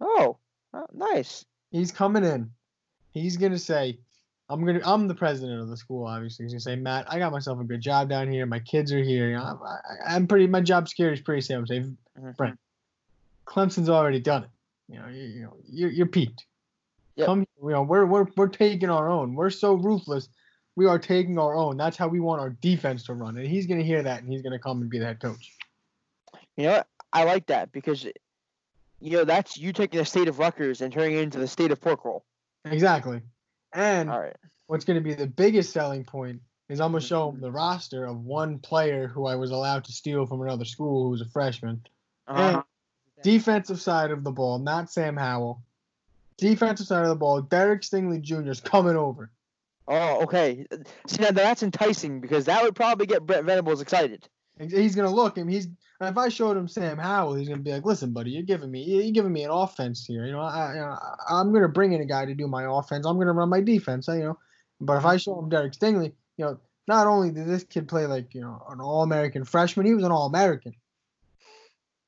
Oh, 0.00 0.36
oh, 0.74 0.86
nice. 0.92 1.44
He's 1.70 1.90
coming 1.90 2.24
in. 2.24 2.50
He's 3.12 3.36
gonna 3.36 3.58
say, 3.58 3.98
I'm 4.48 4.64
gonna 4.66 4.80
I'm 4.84 5.08
the 5.08 5.14
president 5.14 5.60
of 5.60 5.68
the 5.68 5.76
school. 5.76 6.06
Obviously, 6.06 6.44
he's 6.44 6.52
gonna 6.52 6.60
say, 6.60 6.76
Matt, 6.76 7.10
I 7.10 7.18
got 7.18 7.32
myself 7.32 7.60
a 7.60 7.64
good 7.64 7.80
job 7.80 8.08
down 8.08 8.30
here. 8.30 8.44
My 8.44 8.58
kids 8.58 8.92
are 8.92 9.02
here. 9.02 9.30
You 9.30 9.36
know, 9.36 9.60
I, 10.06 10.16
am 10.16 10.26
pretty. 10.26 10.46
My 10.46 10.60
job 10.60 10.88
security 10.88 11.18
is 11.18 11.24
pretty 11.24 11.40
safe. 11.40 11.56
I'm 11.56 11.66
saying, 11.66 11.96
mm-hmm. 12.18 12.30
Brent, 12.32 12.58
Clemson's 13.46 13.88
already 13.88 14.20
done 14.20 14.44
it. 14.44 14.50
You 14.92 15.00
know, 15.00 15.08
you, 15.08 15.22
you 15.24 15.42
know, 15.42 15.56
you're, 15.68 15.90
you're 15.90 16.06
peaked. 16.06 16.44
Yep. 17.16 17.26
Come, 17.26 17.46
you 17.62 17.70
know, 17.70 17.82
we're 17.82 18.06
we're 18.06 18.26
we're 18.36 18.48
taking 18.48 18.90
our 18.90 19.08
own. 19.10 19.34
We're 19.34 19.50
so 19.50 19.74
ruthless. 19.74 20.28
We 20.76 20.86
are 20.86 20.98
taking 20.98 21.38
our 21.38 21.54
own. 21.54 21.76
That's 21.76 21.96
how 21.96 22.08
we 22.08 22.20
want 22.20 22.40
our 22.40 22.50
defense 22.50 23.04
to 23.04 23.14
run. 23.14 23.36
And 23.36 23.46
he's 23.46 23.66
gonna 23.66 23.82
hear 23.82 24.02
that, 24.02 24.22
and 24.22 24.30
he's 24.30 24.42
gonna 24.42 24.58
come 24.58 24.80
and 24.80 24.90
be 24.90 24.98
the 24.98 25.06
head 25.06 25.20
coach. 25.20 25.56
You 26.56 26.64
know. 26.64 26.82
I 27.12 27.24
like 27.24 27.46
that 27.48 27.72
because, 27.72 28.04
you 29.00 29.10
know, 29.10 29.24
that's 29.24 29.58
you 29.58 29.72
taking 29.72 29.98
the 29.98 30.06
state 30.06 30.28
of 30.28 30.38
Rutgers 30.38 30.80
and 30.80 30.92
turning 30.92 31.18
it 31.18 31.22
into 31.22 31.38
the 31.38 31.46
state 31.46 31.70
of 31.70 31.80
pork 31.80 32.04
roll. 32.04 32.24
Exactly. 32.64 33.20
And 33.74 34.10
All 34.10 34.18
right. 34.20 34.36
what's 34.66 34.84
going 34.84 34.98
to 34.98 35.04
be 35.04 35.14
the 35.14 35.26
biggest 35.26 35.72
selling 35.72 36.04
point 36.04 36.40
is 36.70 36.80
I'm 36.80 36.92
going 36.92 37.02
to 37.02 37.06
show 37.06 37.30
him 37.30 37.40
the 37.40 37.50
roster 37.50 38.06
of 38.06 38.24
one 38.24 38.60
player 38.60 39.08
who 39.08 39.26
I 39.26 39.34
was 39.34 39.50
allowed 39.50 39.84
to 39.84 39.92
steal 39.92 40.24
from 40.24 40.40
another 40.40 40.64
school 40.64 41.04
who 41.04 41.10
was 41.10 41.20
a 41.20 41.28
freshman. 41.28 41.82
Uh-huh. 42.26 42.62
Defensive 43.22 43.80
side 43.80 44.10
of 44.10 44.24
the 44.24 44.30
ball, 44.30 44.58
not 44.58 44.90
Sam 44.90 45.16
Howell. 45.16 45.62
Defensive 46.38 46.86
side 46.86 47.02
of 47.02 47.08
the 47.08 47.16
ball, 47.16 47.40
Derek 47.42 47.82
Stingley 47.82 48.20
Jr. 48.20 48.50
is 48.50 48.60
coming 48.60 48.96
over. 48.96 49.30
Oh, 49.88 50.22
okay. 50.22 50.66
See, 51.06 51.22
now 51.22 51.32
that's 51.32 51.62
enticing 51.62 52.20
because 52.20 52.44
that 52.46 52.62
would 52.62 52.74
probably 52.74 53.06
get 53.06 53.26
Brent 53.26 53.44
Venables 53.44 53.80
excited. 53.80 54.28
He's 54.58 54.94
gonna 54.94 55.10
look 55.10 55.36
him. 55.36 55.48
He's 55.48 55.68
if 56.00 56.18
I 56.18 56.28
showed 56.28 56.56
him 56.56 56.68
Sam 56.68 56.98
Howell, 56.98 57.34
he's 57.34 57.48
gonna 57.48 57.62
be 57.62 57.72
like, 57.72 57.84
"Listen, 57.84 58.12
buddy, 58.12 58.30
you're 58.30 58.42
giving 58.42 58.70
me 58.70 58.82
you're 58.82 59.12
giving 59.12 59.32
me 59.32 59.44
an 59.44 59.50
offense 59.50 60.04
here. 60.06 60.26
You 60.26 60.32
know, 60.32 60.40
I, 60.40 60.74
you 60.74 60.80
know, 60.80 60.96
I'm 61.28 61.52
gonna 61.52 61.68
bring 61.68 61.92
in 61.92 62.00
a 62.00 62.06
guy 62.06 62.26
to 62.26 62.34
do 62.34 62.46
my 62.46 62.64
offense. 62.64 63.06
I'm 63.06 63.18
gonna 63.18 63.32
run 63.32 63.48
my 63.48 63.60
defense. 63.60 64.08
You 64.08 64.20
know, 64.20 64.38
but 64.80 64.98
if 64.98 65.04
I 65.04 65.16
show 65.16 65.38
him 65.38 65.48
Derek 65.48 65.72
Stingley, 65.72 66.12
you 66.36 66.44
know, 66.44 66.58
not 66.86 67.06
only 67.06 67.30
did 67.30 67.46
this 67.46 67.64
kid 67.64 67.88
play 67.88 68.06
like 68.06 68.34
you 68.34 68.40
know 68.40 68.62
an 68.68 68.80
All 68.80 69.02
American 69.02 69.44
freshman, 69.44 69.86
he 69.86 69.94
was 69.94 70.04
an 70.04 70.12
All 70.12 70.26
American. 70.26 70.74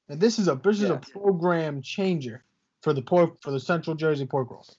And 0.08 0.20
this 0.20 0.38
is 0.38 0.48
a 0.48 0.54
this 0.62 0.82
is 0.82 0.90
a 0.90 0.96
program 0.96 1.82
changer 1.82 2.44
for 2.82 2.92
the 2.92 3.02
pork 3.02 3.40
for 3.40 3.50
the 3.50 3.60
Central 3.60 3.96
Jersey 3.96 4.26
Pork 4.26 4.50
Rolls. 4.50 4.76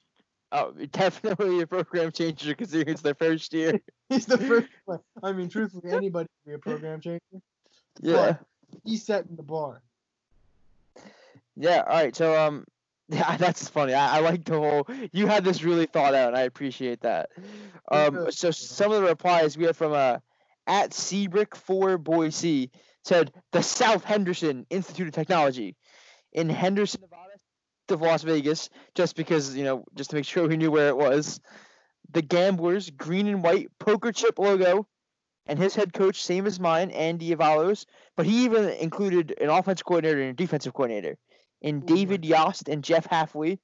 Oh, 0.52 0.72
definitely 0.92 1.62
a 1.62 1.68
program 1.68 2.12
changer 2.12 2.50
because 2.50 2.74
it's 2.74 3.02
their 3.02 3.16
first 3.16 3.54
year. 3.54 3.80
He's 4.10 4.26
the 4.26 4.38
first. 4.38 4.68
I 5.24 5.32
mean, 5.32 5.50
truthfully, 5.50 5.92
anybody 5.92 6.30
can 6.44 6.52
be 6.52 6.56
a 6.56 6.60
program 6.60 7.02
changer. 7.02 7.22
Yeah. 8.02 8.14
But 8.14 8.46
he's 8.84 9.06
setting 9.06 9.36
the 9.36 9.44
bar. 9.44 9.82
Yeah. 11.56 11.84
All 11.88 11.96
right. 11.96 12.16
So 12.16 12.38
um, 12.40 12.66
yeah, 13.10 13.38
that's 13.38 13.68
funny. 13.68 13.94
I, 13.94 14.18
I 14.18 14.20
like 14.20 14.46
the 14.46 14.60
whole. 14.60 14.88
You 15.12 15.28
had 15.28 15.44
this 15.44 15.64
really 15.64 15.86
thought 15.86 16.14
out, 16.14 16.30
and 16.30 16.38
I 16.38 16.42
appreciate 16.42 17.02
that. 17.02 17.30
Um, 17.92 18.32
so 18.32 18.52
some 18.52 18.92
of 18.92 19.02
the 19.02 19.08
replies 19.08 19.58
we 19.58 19.66
had 19.66 19.76
from 19.76 19.94
uh, 19.94 20.20
at 20.68 20.92
Seabrick 20.92 21.56
for 21.56 21.98
Boise 21.98 22.72
said 23.06 23.32
the 23.52 23.62
South 23.62 24.04
Henderson 24.04 24.66
Institute 24.70 25.08
of 25.08 25.14
Technology 25.14 25.76
in 26.34 26.50
Henderson, 26.50 27.02
Nevada, 27.02 27.22
of 27.90 28.02
Las 28.02 28.24
Vegas, 28.24 28.70
just 28.96 29.16
because 29.16 29.56
you 29.56 29.64
know, 29.64 29.86
just 29.96 30.10
to 30.10 30.16
make 30.16 30.26
sure 30.26 30.48
we 30.48 30.58
knew 30.58 30.72
where 30.72 30.88
it 30.88 30.98
was. 30.98 31.40
The 32.12 32.24
Gamblers 32.24 32.90
green 32.90 33.28
and 33.28 33.44
white 33.44 33.70
poker 33.80 34.12
chip 34.12 34.40
logo 34.40 34.88
and 35.46 35.60
his 35.60 35.76
head 35.76 35.94
coach, 35.94 36.24
same 36.24 36.48
as 36.48 36.60
mine, 36.60 36.90
Andy 36.92 37.36
Avalos, 37.36 37.86
but 38.16 38.26
he 38.26 38.46
even 38.46 38.70
included 38.70 39.36
an 39.40 39.50
offensive 39.50 39.86
coordinator 39.86 40.22
and 40.22 40.32
a 40.32 40.34
defensive 40.34 40.74
coordinator 40.74 41.18
in 41.62 41.82
David 41.82 42.26
Yost 42.26 42.68
and 42.68 42.84
Jeff 42.84 43.08
Hafley, 43.08 43.60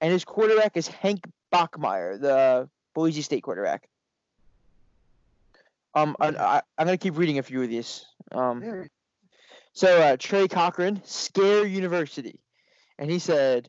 and 0.00 0.10
his 0.10 0.24
quarterback 0.24 0.76
is 0.76 0.88
Hank 0.88 1.28
Bachmeier, 1.52 2.18
the 2.18 2.68
Boise 2.94 3.22
State 3.22 3.42
quarterback. 3.42 3.88
Um, 5.94 6.16
I, 6.20 6.62
am 6.78 6.86
gonna 6.86 6.98
keep 6.98 7.16
reading 7.18 7.38
a 7.38 7.42
few 7.42 7.62
of 7.62 7.68
these. 7.68 8.04
Um, 8.32 8.88
so 9.72 10.00
uh, 10.00 10.16
Trey 10.18 10.48
Cochran, 10.48 11.02
Scare 11.04 11.66
University, 11.66 12.40
and 12.98 13.10
he 13.10 13.18
said, 13.18 13.68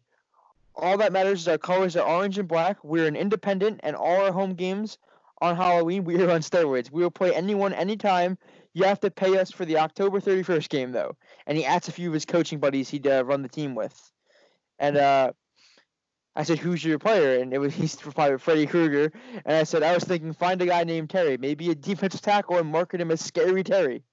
"All 0.76 0.98
that 0.98 1.12
matters 1.12 1.42
is 1.42 1.48
our 1.48 1.58
colors 1.58 1.96
are 1.96 2.08
orange 2.08 2.38
and 2.38 2.48
black. 2.48 2.84
We're 2.84 3.08
an 3.08 3.16
independent, 3.16 3.82
and 3.84 3.96
all 3.96 4.22
our 4.22 4.32
home 4.32 4.54
games 4.54 4.98
on 5.42 5.56
Halloween, 5.56 6.04
we 6.04 6.22
are 6.22 6.32
on 6.32 6.42
steroids. 6.42 6.92
We 6.92 7.04
will 7.04 7.12
play 7.12 7.34
anyone 7.34 7.74
anytime. 7.74 8.38
You 8.74 8.84
have 8.84 9.00
to 9.02 9.12
pay 9.12 9.38
us 9.38 9.52
for 9.52 9.66
the 9.66 9.78
October 9.78 10.20
31st 10.20 10.70
game, 10.70 10.92
though. 10.92 11.16
And 11.46 11.58
he 11.58 11.66
asks 11.66 11.88
a 11.88 11.92
few 11.92 12.10
of 12.10 12.14
his 12.14 12.26
coaching 12.26 12.60
buddies 12.60 12.90
he'd 12.90 13.08
uh, 13.08 13.24
run 13.26 13.42
the 13.42 13.50
team 13.50 13.76
with. 13.76 14.12
And 14.80 14.98
uh, 14.98 15.32
I 16.36 16.44
said, 16.44 16.60
"Who's 16.60 16.84
your 16.84 17.00
player?" 17.00 17.40
And 17.40 17.54
it 17.54 17.58
was 17.58 17.74
he's 17.76 17.98
with 18.04 18.42
Freddy 18.42 18.68
Krueger. 18.68 19.12
And 19.46 19.56
I 19.58 19.64
said, 19.64 19.84
"I 19.84 19.94
was 19.94 20.04
thinking, 20.04 20.34
find 20.34 20.62
a 20.62 20.66
guy 20.66 20.84
named 20.84 21.10
Terry, 21.10 21.38
maybe 21.38 21.70
a 21.72 21.76
defensive 21.76 22.22
tackle, 22.22 22.58
and 22.58 22.72
market 22.72 23.02
him 23.02 23.12
as 23.12 23.22
Scary 23.22 23.64
Terry." 23.64 24.04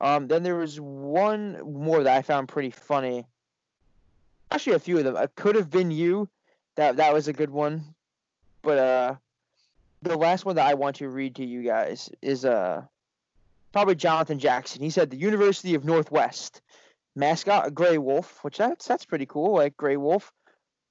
Um, 0.00 0.28
then 0.28 0.42
there 0.42 0.56
was 0.56 0.80
one 0.80 1.58
more 1.64 2.02
that 2.02 2.16
I 2.16 2.22
found 2.22 2.48
pretty 2.48 2.70
funny. 2.70 3.26
Actually, 4.50 4.76
a 4.76 4.80
few 4.80 4.98
of 4.98 5.04
them. 5.04 5.16
It 5.16 5.34
could 5.34 5.56
have 5.56 5.70
been 5.70 5.90
you. 5.90 6.28
That 6.76 6.96
that 6.96 7.12
was 7.14 7.28
a 7.28 7.32
good 7.32 7.50
one. 7.50 7.94
But 8.62 8.78
uh, 8.78 9.14
the 10.02 10.16
last 10.16 10.44
one 10.44 10.56
that 10.56 10.66
I 10.66 10.74
want 10.74 10.96
to 10.96 11.08
read 11.08 11.36
to 11.36 11.44
you 11.44 11.62
guys 11.62 12.10
is 12.22 12.44
uh, 12.44 12.82
probably 13.72 13.94
Jonathan 13.94 14.38
Jackson. 14.38 14.82
He 14.82 14.90
said 14.90 15.10
the 15.10 15.16
University 15.16 15.74
of 15.74 15.84
Northwest 15.84 16.62
mascot 17.16 17.66
a 17.66 17.70
gray 17.70 17.98
wolf, 17.98 18.42
which 18.42 18.58
that's 18.58 18.86
that's 18.86 19.04
pretty 19.04 19.26
cool, 19.26 19.54
like 19.54 19.76
gray 19.76 19.96
wolf. 19.96 20.32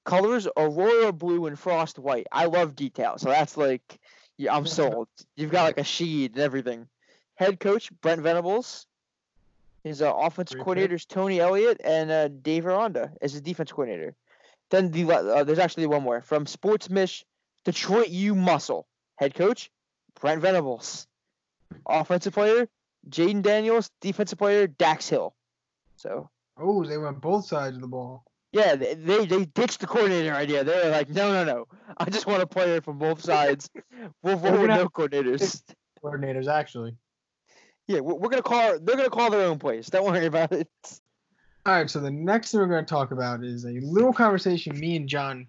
Colors 0.06 0.48
Aurora 0.58 1.14
blue 1.14 1.46
and 1.46 1.58
frost 1.58 1.98
white. 1.98 2.28
I 2.32 2.46
love 2.46 2.76
detail, 2.76 3.18
so 3.18 3.30
that's 3.30 3.56
like, 3.56 4.00
yeah, 4.38 4.56
I'm 4.56 4.66
sold. 4.80 5.08
You've 5.36 5.52
got 5.52 5.64
like 5.64 5.78
a 5.78 5.84
sheet 5.84 6.34
and 6.34 6.42
everything. 6.42 6.88
Head 7.36 7.60
coach 7.60 7.92
Brent 8.02 8.22
Venables. 8.22 8.88
His 9.84 10.02
uh, 10.02 10.14
offensive 10.16 10.60
coordinators 10.60 11.06
Tony 11.06 11.42
Elliott 11.42 11.82
and 11.84 12.10
uh, 12.10 12.28
Dave 12.30 12.66
Aranda 12.66 13.12
as 13.22 13.34
his 13.34 13.42
defense 13.42 13.72
coordinator. 13.72 14.16
Then 14.70 14.92
the 14.92 15.12
uh, 15.12 15.44
there's 15.44 15.60
actually 15.60 15.88
one 15.88 16.04
more 16.04 16.22
from 16.22 16.46
Sports 16.46 16.90
Mish 16.90 17.26
Detroit 17.66 18.10
U 18.10 18.34
Muscle. 18.34 18.88
Head 19.18 19.36
coach, 19.36 19.70
Brent 20.20 20.42
Venables. 20.42 21.08
Offensive 21.86 22.34
player, 22.34 22.68
Jayden 23.10 23.42
Daniels. 23.42 23.90
Defensive 24.00 24.40
player, 24.40 24.68
Dax 24.68 25.10
Hill. 25.10 25.34
So. 25.98 26.30
Oh, 26.58 26.86
they 26.86 26.98
went 26.98 27.20
both 27.20 27.46
sides 27.46 27.76
of 27.76 27.82
the 27.82 27.88
ball. 27.88 28.24
Yeah, 28.52 28.76
they, 28.76 28.94
they, 28.94 29.26
they 29.26 29.46
ditched 29.46 29.80
the 29.80 29.88
coordinator 29.88 30.34
idea. 30.34 30.64
They 30.64 30.76
were 30.76 30.92
like, 30.92 31.10
no, 31.10 31.34
no, 31.34 31.44
no. 31.44 31.66
I 31.98 32.10
just 32.12 32.28
want 32.28 32.44
a 32.44 32.48
player 32.48 32.82
from 32.82 33.00
both 33.00 33.24
sides. 33.24 33.70
we'll 34.22 34.38
vote 34.38 34.62
with 34.62 34.70
no 34.70 34.88
coordinators. 34.88 35.64
Coordinators, 36.04 36.48
actually. 36.48 36.96
Yeah, 37.88 38.00
we're, 38.00 38.16
we're 38.16 38.30
gonna 38.30 38.42
call. 38.42 38.80
They're 38.80 38.96
gonna 38.96 39.10
call 39.10 39.30
their 39.30 39.48
own 39.48 39.60
place. 39.60 39.90
Don't 39.90 40.06
worry 40.06 40.26
about 40.26 40.52
it. 40.52 40.70
All 41.66 41.74
right. 41.74 41.90
So 41.90 42.00
the 42.00 42.12
next 42.12 42.52
thing 42.52 42.60
we're 42.60 42.68
gonna 42.68 42.84
talk 42.84 43.12
about 43.12 43.44
is 43.44 43.66
a 43.66 43.80
little 43.82 44.14
conversation 44.14 44.78
me 44.80 44.96
and 44.96 45.08
John 45.08 45.48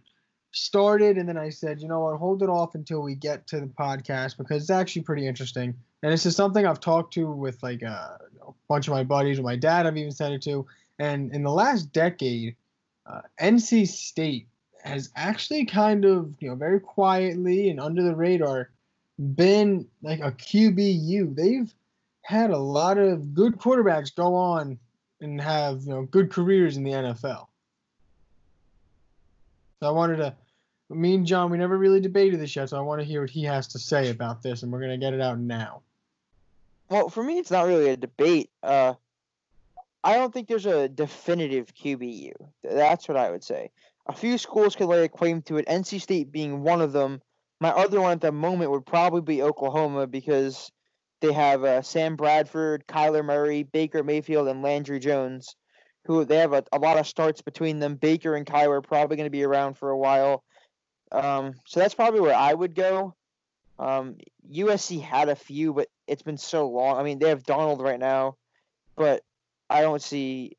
started 0.54 1.18
and 1.18 1.28
then 1.28 1.36
I 1.36 1.50
said, 1.50 1.80
you 1.80 1.88
know 1.88 2.00
what, 2.00 2.16
hold 2.16 2.42
it 2.42 2.48
off 2.48 2.74
until 2.74 3.02
we 3.02 3.16
get 3.16 3.46
to 3.48 3.60
the 3.60 3.66
podcast 3.66 4.36
because 4.38 4.62
it's 4.62 4.70
actually 4.70 5.02
pretty 5.02 5.26
interesting. 5.26 5.74
And 6.02 6.12
this 6.12 6.26
is 6.26 6.36
something 6.36 6.64
I've 6.64 6.80
talked 6.80 7.12
to 7.14 7.30
with 7.30 7.62
like 7.62 7.82
a, 7.82 8.18
uh, 8.42 8.48
a 8.48 8.52
bunch 8.68 8.86
of 8.86 8.94
my 8.94 9.02
buddies, 9.02 9.38
or 9.38 9.42
my 9.42 9.56
dad 9.56 9.86
I've 9.86 9.96
even 9.96 10.12
said 10.12 10.32
it 10.32 10.42
to. 10.42 10.66
And 10.98 11.34
in 11.34 11.42
the 11.42 11.50
last 11.50 11.92
decade, 11.92 12.54
uh, 13.06 13.22
NC 13.40 13.88
State 13.88 14.46
has 14.84 15.10
actually 15.16 15.64
kind 15.64 16.04
of, 16.04 16.32
you 16.38 16.48
know, 16.48 16.54
very 16.54 16.78
quietly 16.78 17.70
and 17.70 17.80
under 17.80 18.02
the 18.02 18.14
radar 18.14 18.70
been 19.34 19.86
like 20.02 20.20
a 20.20 20.30
QBU. 20.30 21.34
They've 21.34 21.74
had 22.24 22.50
a 22.50 22.58
lot 22.58 22.98
of 22.98 23.34
good 23.34 23.58
quarterbacks 23.58 24.14
go 24.14 24.34
on 24.34 24.78
and 25.20 25.40
have, 25.40 25.82
you 25.82 25.90
know, 25.90 26.02
good 26.02 26.30
careers 26.30 26.76
in 26.76 26.82
the 26.82 26.90
NFL. 26.90 27.46
So 29.80 29.88
I 29.88 29.90
wanted 29.90 30.16
to 30.16 30.34
me 30.90 31.14
and 31.14 31.26
John, 31.26 31.50
we 31.50 31.58
never 31.58 31.76
really 31.76 32.00
debated 32.00 32.40
this 32.40 32.54
yet, 32.56 32.68
so 32.68 32.78
I 32.78 32.80
want 32.80 33.00
to 33.00 33.06
hear 33.06 33.20
what 33.22 33.30
he 33.30 33.42
has 33.44 33.68
to 33.68 33.78
say 33.78 34.10
about 34.10 34.42
this, 34.42 34.62
and 34.62 34.72
we're 34.72 34.80
gonna 34.80 34.98
get 34.98 35.14
it 35.14 35.20
out 35.20 35.38
now. 35.38 35.82
Well, 36.90 37.08
for 37.08 37.22
me, 37.22 37.38
it's 37.38 37.50
not 37.50 37.66
really 37.66 37.88
a 37.88 37.96
debate. 37.96 38.50
Uh, 38.62 38.94
I 40.02 40.16
don't 40.16 40.32
think 40.32 40.48
there's 40.48 40.66
a 40.66 40.88
definitive 40.88 41.74
QBU. 41.74 42.32
That's 42.62 43.08
what 43.08 43.16
I 43.16 43.30
would 43.30 43.42
say. 43.42 43.70
A 44.06 44.12
few 44.12 44.36
schools 44.36 44.76
could 44.76 44.88
lay 44.88 45.04
a 45.04 45.08
claim 45.08 45.40
to 45.42 45.56
it. 45.56 45.66
NC 45.66 46.00
State 46.00 46.30
being 46.30 46.62
one 46.62 46.82
of 46.82 46.92
them. 46.92 47.22
My 47.60 47.70
other 47.70 48.00
one 48.00 48.12
at 48.12 48.20
the 48.20 48.32
moment 48.32 48.70
would 48.70 48.84
probably 48.84 49.22
be 49.22 49.42
Oklahoma 49.42 50.06
because 50.06 50.70
they 51.20 51.32
have 51.32 51.64
uh, 51.64 51.82
Sam 51.82 52.16
Bradford, 52.16 52.86
Kyler 52.86 53.24
Murray, 53.24 53.62
Baker 53.62 54.02
Mayfield, 54.02 54.48
and 54.48 54.62
Landry 54.62 54.98
Jones, 54.98 55.56
who 56.04 56.24
they 56.24 56.36
have 56.36 56.52
a, 56.52 56.64
a 56.72 56.78
lot 56.78 56.98
of 56.98 57.06
starts 57.06 57.42
between 57.42 57.78
them. 57.78 57.96
Baker 57.96 58.34
and 58.34 58.46
Kyler 58.46 58.78
are 58.78 58.82
probably 58.82 59.16
going 59.16 59.26
to 59.26 59.30
be 59.30 59.44
around 59.44 59.74
for 59.74 59.90
a 59.90 59.98
while. 59.98 60.44
Um, 61.12 61.54
so 61.66 61.80
that's 61.80 61.94
probably 61.94 62.20
where 62.20 62.36
I 62.36 62.52
would 62.52 62.74
go. 62.74 63.14
Um, 63.78 64.16
USC 64.52 65.00
had 65.00 65.28
a 65.28 65.36
few, 65.36 65.72
but 65.72 65.88
it's 66.06 66.22
been 66.22 66.38
so 66.38 66.68
long. 66.68 66.96
I 66.98 67.02
mean, 67.02 67.18
they 67.18 67.28
have 67.28 67.42
Darnold 67.42 67.80
right 67.80 67.98
now, 67.98 68.36
but 68.96 69.22
I 69.70 69.80
don't 69.80 70.02
see. 70.02 70.56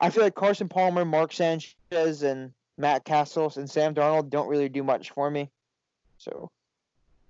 I 0.00 0.10
feel 0.10 0.22
like 0.22 0.34
Carson 0.34 0.68
Palmer, 0.68 1.04
Mark 1.04 1.32
Sanchez, 1.32 2.22
and 2.22 2.52
Matt 2.76 3.04
Cassel 3.04 3.52
and 3.56 3.70
Sam 3.70 3.94
Darnold 3.94 4.30
don't 4.30 4.48
really 4.48 4.68
do 4.68 4.82
much 4.82 5.10
for 5.10 5.30
me. 5.30 5.50
So 6.18 6.50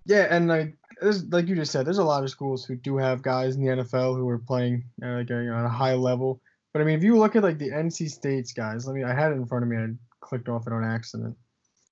Yeah, 0.06 0.26
and 0.30 0.48
like 0.48 0.76
there's, 1.00 1.24
like 1.26 1.48
you 1.48 1.56
just 1.56 1.72
said, 1.72 1.86
there's 1.86 1.98
a 1.98 2.04
lot 2.04 2.22
of 2.22 2.30
schools 2.30 2.64
who 2.64 2.76
do 2.76 2.96
have 2.96 3.22
guys 3.22 3.56
in 3.56 3.64
the 3.64 3.82
NFL 3.82 4.16
who 4.16 4.28
are 4.28 4.38
playing 4.38 4.84
uh, 5.02 5.08
like 5.08 5.30
you 5.30 5.44
know, 5.44 5.56
at 5.56 5.64
a 5.64 5.68
high 5.68 5.94
level. 5.94 6.40
But 6.72 6.82
I 6.82 6.84
mean, 6.84 6.96
if 6.96 7.02
you 7.02 7.18
look 7.18 7.36
at 7.36 7.42
like 7.42 7.58
the 7.58 7.70
NC 7.70 8.10
State's 8.10 8.52
guys, 8.52 8.86
let 8.86 8.94
me 8.94 9.04
I 9.04 9.14
had 9.14 9.32
it 9.32 9.36
in 9.36 9.46
front 9.46 9.64
of 9.64 9.70
me. 9.70 9.76
I 9.76 9.88
clicked 10.20 10.48
off 10.48 10.66
it 10.66 10.72
on 10.72 10.84
accident. 10.84 11.36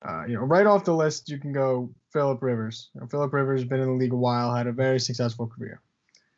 Uh, 0.06 0.24
you 0.28 0.34
know, 0.34 0.42
right 0.42 0.66
off 0.66 0.84
the 0.84 0.94
list, 0.94 1.28
you 1.28 1.38
can 1.38 1.52
go 1.52 1.90
Philip 2.12 2.40
Rivers. 2.40 2.90
You 2.94 3.00
know, 3.00 3.08
Philip 3.08 3.32
Rivers 3.32 3.60
has 3.60 3.68
been 3.68 3.80
in 3.80 3.86
the 3.86 3.94
league 3.94 4.12
a 4.12 4.16
while, 4.16 4.54
had 4.54 4.68
a 4.68 4.72
very 4.72 5.00
successful 5.00 5.48
career. 5.48 5.80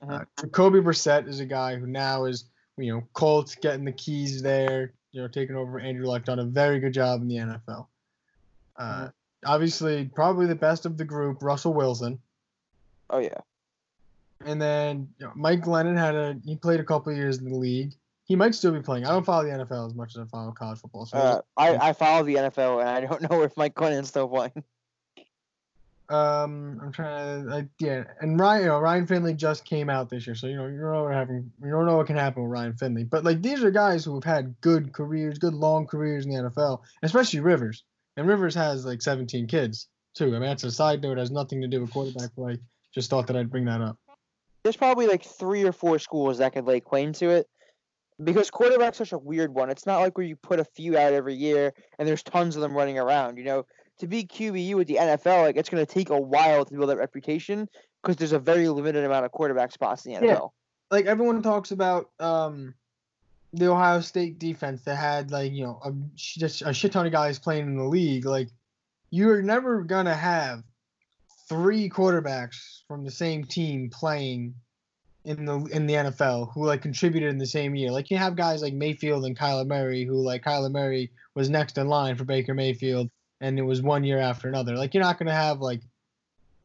Uh-huh. 0.02 0.14
Uh, 0.14 0.24
Jacoby 0.40 0.80
Brissett 0.80 1.28
is 1.28 1.40
a 1.40 1.44
guy 1.44 1.76
who 1.76 1.86
now 1.86 2.24
is 2.24 2.44
you 2.78 2.92
know 2.92 3.02
Colts 3.12 3.54
getting 3.56 3.84
the 3.84 3.92
keys 3.92 4.42
there. 4.42 4.94
You 5.12 5.22
know, 5.22 5.28
taking 5.28 5.56
over 5.56 5.80
Andrew 5.80 6.06
Luck, 6.06 6.24
done 6.24 6.38
a 6.38 6.44
very 6.44 6.78
good 6.78 6.94
job 6.94 7.20
in 7.20 7.28
the 7.28 7.36
NFL. 7.36 7.86
Uh, 8.78 8.82
Uh-huh. 8.82 9.08
Obviously, 9.44 10.10
probably 10.14 10.46
the 10.46 10.54
best 10.54 10.86
of 10.86 10.96
the 10.98 11.04
group, 11.04 11.42
Russell 11.42 11.72
Wilson. 11.72 12.18
oh 13.08 13.18
yeah. 13.18 13.38
And 14.44 14.60
then 14.60 15.08
you 15.18 15.26
know, 15.26 15.32
Mike 15.34 15.60
Glennon 15.60 15.96
had 15.96 16.14
a 16.14 16.36
he 16.44 16.56
played 16.56 16.80
a 16.80 16.84
couple 16.84 17.12
of 17.12 17.18
years 17.18 17.38
in 17.38 17.50
the 17.50 17.56
league. 17.56 17.92
He 18.24 18.36
might 18.36 18.54
still 18.54 18.72
be 18.72 18.80
playing. 18.80 19.04
I 19.04 19.10
don't 19.10 19.26
follow 19.26 19.42
the 19.42 19.50
NFL 19.50 19.88
as 19.88 19.94
much 19.94 20.16
as 20.16 20.22
I 20.22 20.24
follow 20.26 20.52
college 20.52 20.78
football. 20.78 21.04
So 21.04 21.18
Uh, 21.18 21.40
I, 21.56 21.88
I 21.88 21.92
follow 21.92 22.22
the 22.22 22.36
NFL 22.36 22.80
and 22.80 22.88
I 22.88 23.00
don't 23.00 23.22
know 23.30 23.42
if 23.42 23.56
Mike 23.56 23.74
Glennon's 23.74 24.08
still 24.08 24.28
playing. 24.28 24.62
um, 26.08 26.80
I'm 26.82 26.92
trying 26.92 27.44
to 27.44 27.54
I, 27.54 27.68
yeah. 27.80 28.04
And 28.20 28.38
Ryan, 28.38 28.62
you 28.62 28.68
know, 28.68 28.78
Ryan 28.78 29.06
Finley 29.06 29.34
just 29.34 29.64
came 29.64 29.90
out 29.90 30.08
this 30.10 30.26
year, 30.26 30.36
so 30.36 30.46
you 30.46 30.56
know 30.56 30.66
you 30.66 30.80
don't 30.80 30.92
know 30.92 31.04
what 31.04 31.12
happened. 31.12 31.50
You 31.62 31.70
don't 31.70 31.86
know 31.86 31.96
what 31.96 32.06
can 32.06 32.16
happen 32.16 32.42
with 32.42 32.52
Ryan 32.52 32.74
Finley. 32.74 33.04
But 33.04 33.24
like 33.24 33.42
these 33.42 33.62
are 33.62 33.70
guys 33.70 34.04
who 34.04 34.14
have 34.14 34.24
had 34.24 34.54
good 34.60 34.92
careers, 34.92 35.38
good 35.38 35.54
long 35.54 35.86
careers 35.86 36.24
in 36.24 36.30
the 36.30 36.50
NFL, 36.50 36.80
especially 37.02 37.40
Rivers. 37.40 37.84
And 38.20 38.28
Rivers 38.28 38.54
has 38.54 38.84
like 38.84 39.00
17 39.00 39.46
kids 39.46 39.88
too. 40.14 40.26
I 40.26 40.32
mean 40.32 40.42
that's 40.42 40.62
a 40.64 40.70
side 40.70 41.00
note. 41.00 41.16
It 41.16 41.20
has 41.20 41.30
nothing 41.30 41.62
to 41.62 41.66
do 41.66 41.80
with 41.80 41.90
quarterback 41.90 42.34
play. 42.34 42.58
Just 42.94 43.08
thought 43.08 43.26
that 43.28 43.36
I'd 43.36 43.50
bring 43.50 43.64
that 43.64 43.80
up. 43.80 43.96
There's 44.62 44.76
probably 44.76 45.06
like 45.06 45.24
three 45.24 45.64
or 45.64 45.72
four 45.72 45.98
schools 45.98 46.36
that 46.36 46.52
could 46.52 46.66
lay 46.66 46.80
claim 46.80 47.14
to 47.14 47.30
it. 47.30 47.46
Because 48.22 48.50
quarterback's 48.50 48.98
such 48.98 49.12
a 49.12 49.18
weird 49.18 49.54
one. 49.54 49.70
It's 49.70 49.86
not 49.86 50.00
like 50.00 50.18
where 50.18 50.26
you 50.26 50.36
put 50.36 50.60
a 50.60 50.64
few 50.64 50.98
out 50.98 51.14
every 51.14 51.34
year 51.34 51.72
and 51.98 52.06
there's 52.06 52.22
tons 52.22 52.56
of 52.56 52.60
them 52.60 52.76
running 52.76 52.98
around. 52.98 53.38
You 53.38 53.44
know, 53.44 53.64
to 54.00 54.06
be 54.06 54.24
QBU 54.24 54.74
with 54.74 54.88
the 54.88 54.96
NFL, 54.96 55.44
like 55.44 55.56
it's 55.56 55.70
going 55.70 55.84
to 55.84 55.90
take 55.90 56.10
a 56.10 56.20
while 56.20 56.66
to 56.66 56.74
build 56.74 56.90
that 56.90 56.98
reputation 56.98 57.66
because 58.02 58.16
there's 58.16 58.32
a 58.32 58.38
very 58.38 58.68
limited 58.68 59.02
amount 59.02 59.24
of 59.24 59.32
quarterback 59.32 59.72
spots 59.72 60.04
in 60.04 60.12
the 60.12 60.18
NFL. 60.18 60.26
Yeah. 60.26 60.34
NFL. 60.34 60.50
like 60.90 61.06
everyone 61.06 61.40
talks 61.40 61.70
about 61.70 62.10
um 62.20 62.74
the 63.52 63.70
Ohio 63.70 64.00
State 64.00 64.38
defense 64.38 64.82
that 64.82 64.96
had 64.96 65.30
like 65.30 65.52
you 65.52 65.64
know 65.64 65.80
a, 65.84 65.92
just 66.14 66.62
a 66.62 66.72
shit 66.72 66.92
ton 66.92 67.06
of 67.06 67.12
guys 67.12 67.38
playing 67.38 67.66
in 67.66 67.76
the 67.76 67.84
league. 67.84 68.24
Like 68.24 68.48
you're 69.10 69.42
never 69.42 69.82
gonna 69.82 70.14
have 70.14 70.62
three 71.48 71.88
quarterbacks 71.88 72.82
from 72.86 73.04
the 73.04 73.10
same 73.10 73.44
team 73.44 73.90
playing 73.90 74.54
in 75.24 75.44
the 75.44 75.58
in 75.72 75.86
the 75.86 75.94
NFL 75.94 76.52
who 76.52 76.64
like 76.64 76.82
contributed 76.82 77.28
in 77.28 77.38
the 77.38 77.46
same 77.46 77.74
year. 77.74 77.90
Like 77.90 78.10
you 78.10 78.16
have 78.18 78.36
guys 78.36 78.62
like 78.62 78.74
Mayfield 78.74 79.24
and 79.24 79.36
Kyler 79.36 79.66
Murray 79.66 80.04
who 80.04 80.14
like 80.14 80.44
Kyler 80.44 80.70
Murray 80.70 81.10
was 81.34 81.50
next 81.50 81.76
in 81.76 81.88
line 81.88 82.16
for 82.16 82.24
Baker 82.24 82.54
Mayfield 82.54 83.10
and 83.40 83.58
it 83.58 83.62
was 83.62 83.82
one 83.82 84.04
year 84.04 84.18
after 84.18 84.48
another. 84.48 84.76
Like 84.76 84.94
you're 84.94 85.02
not 85.02 85.18
gonna 85.18 85.34
have 85.34 85.60
like 85.60 85.80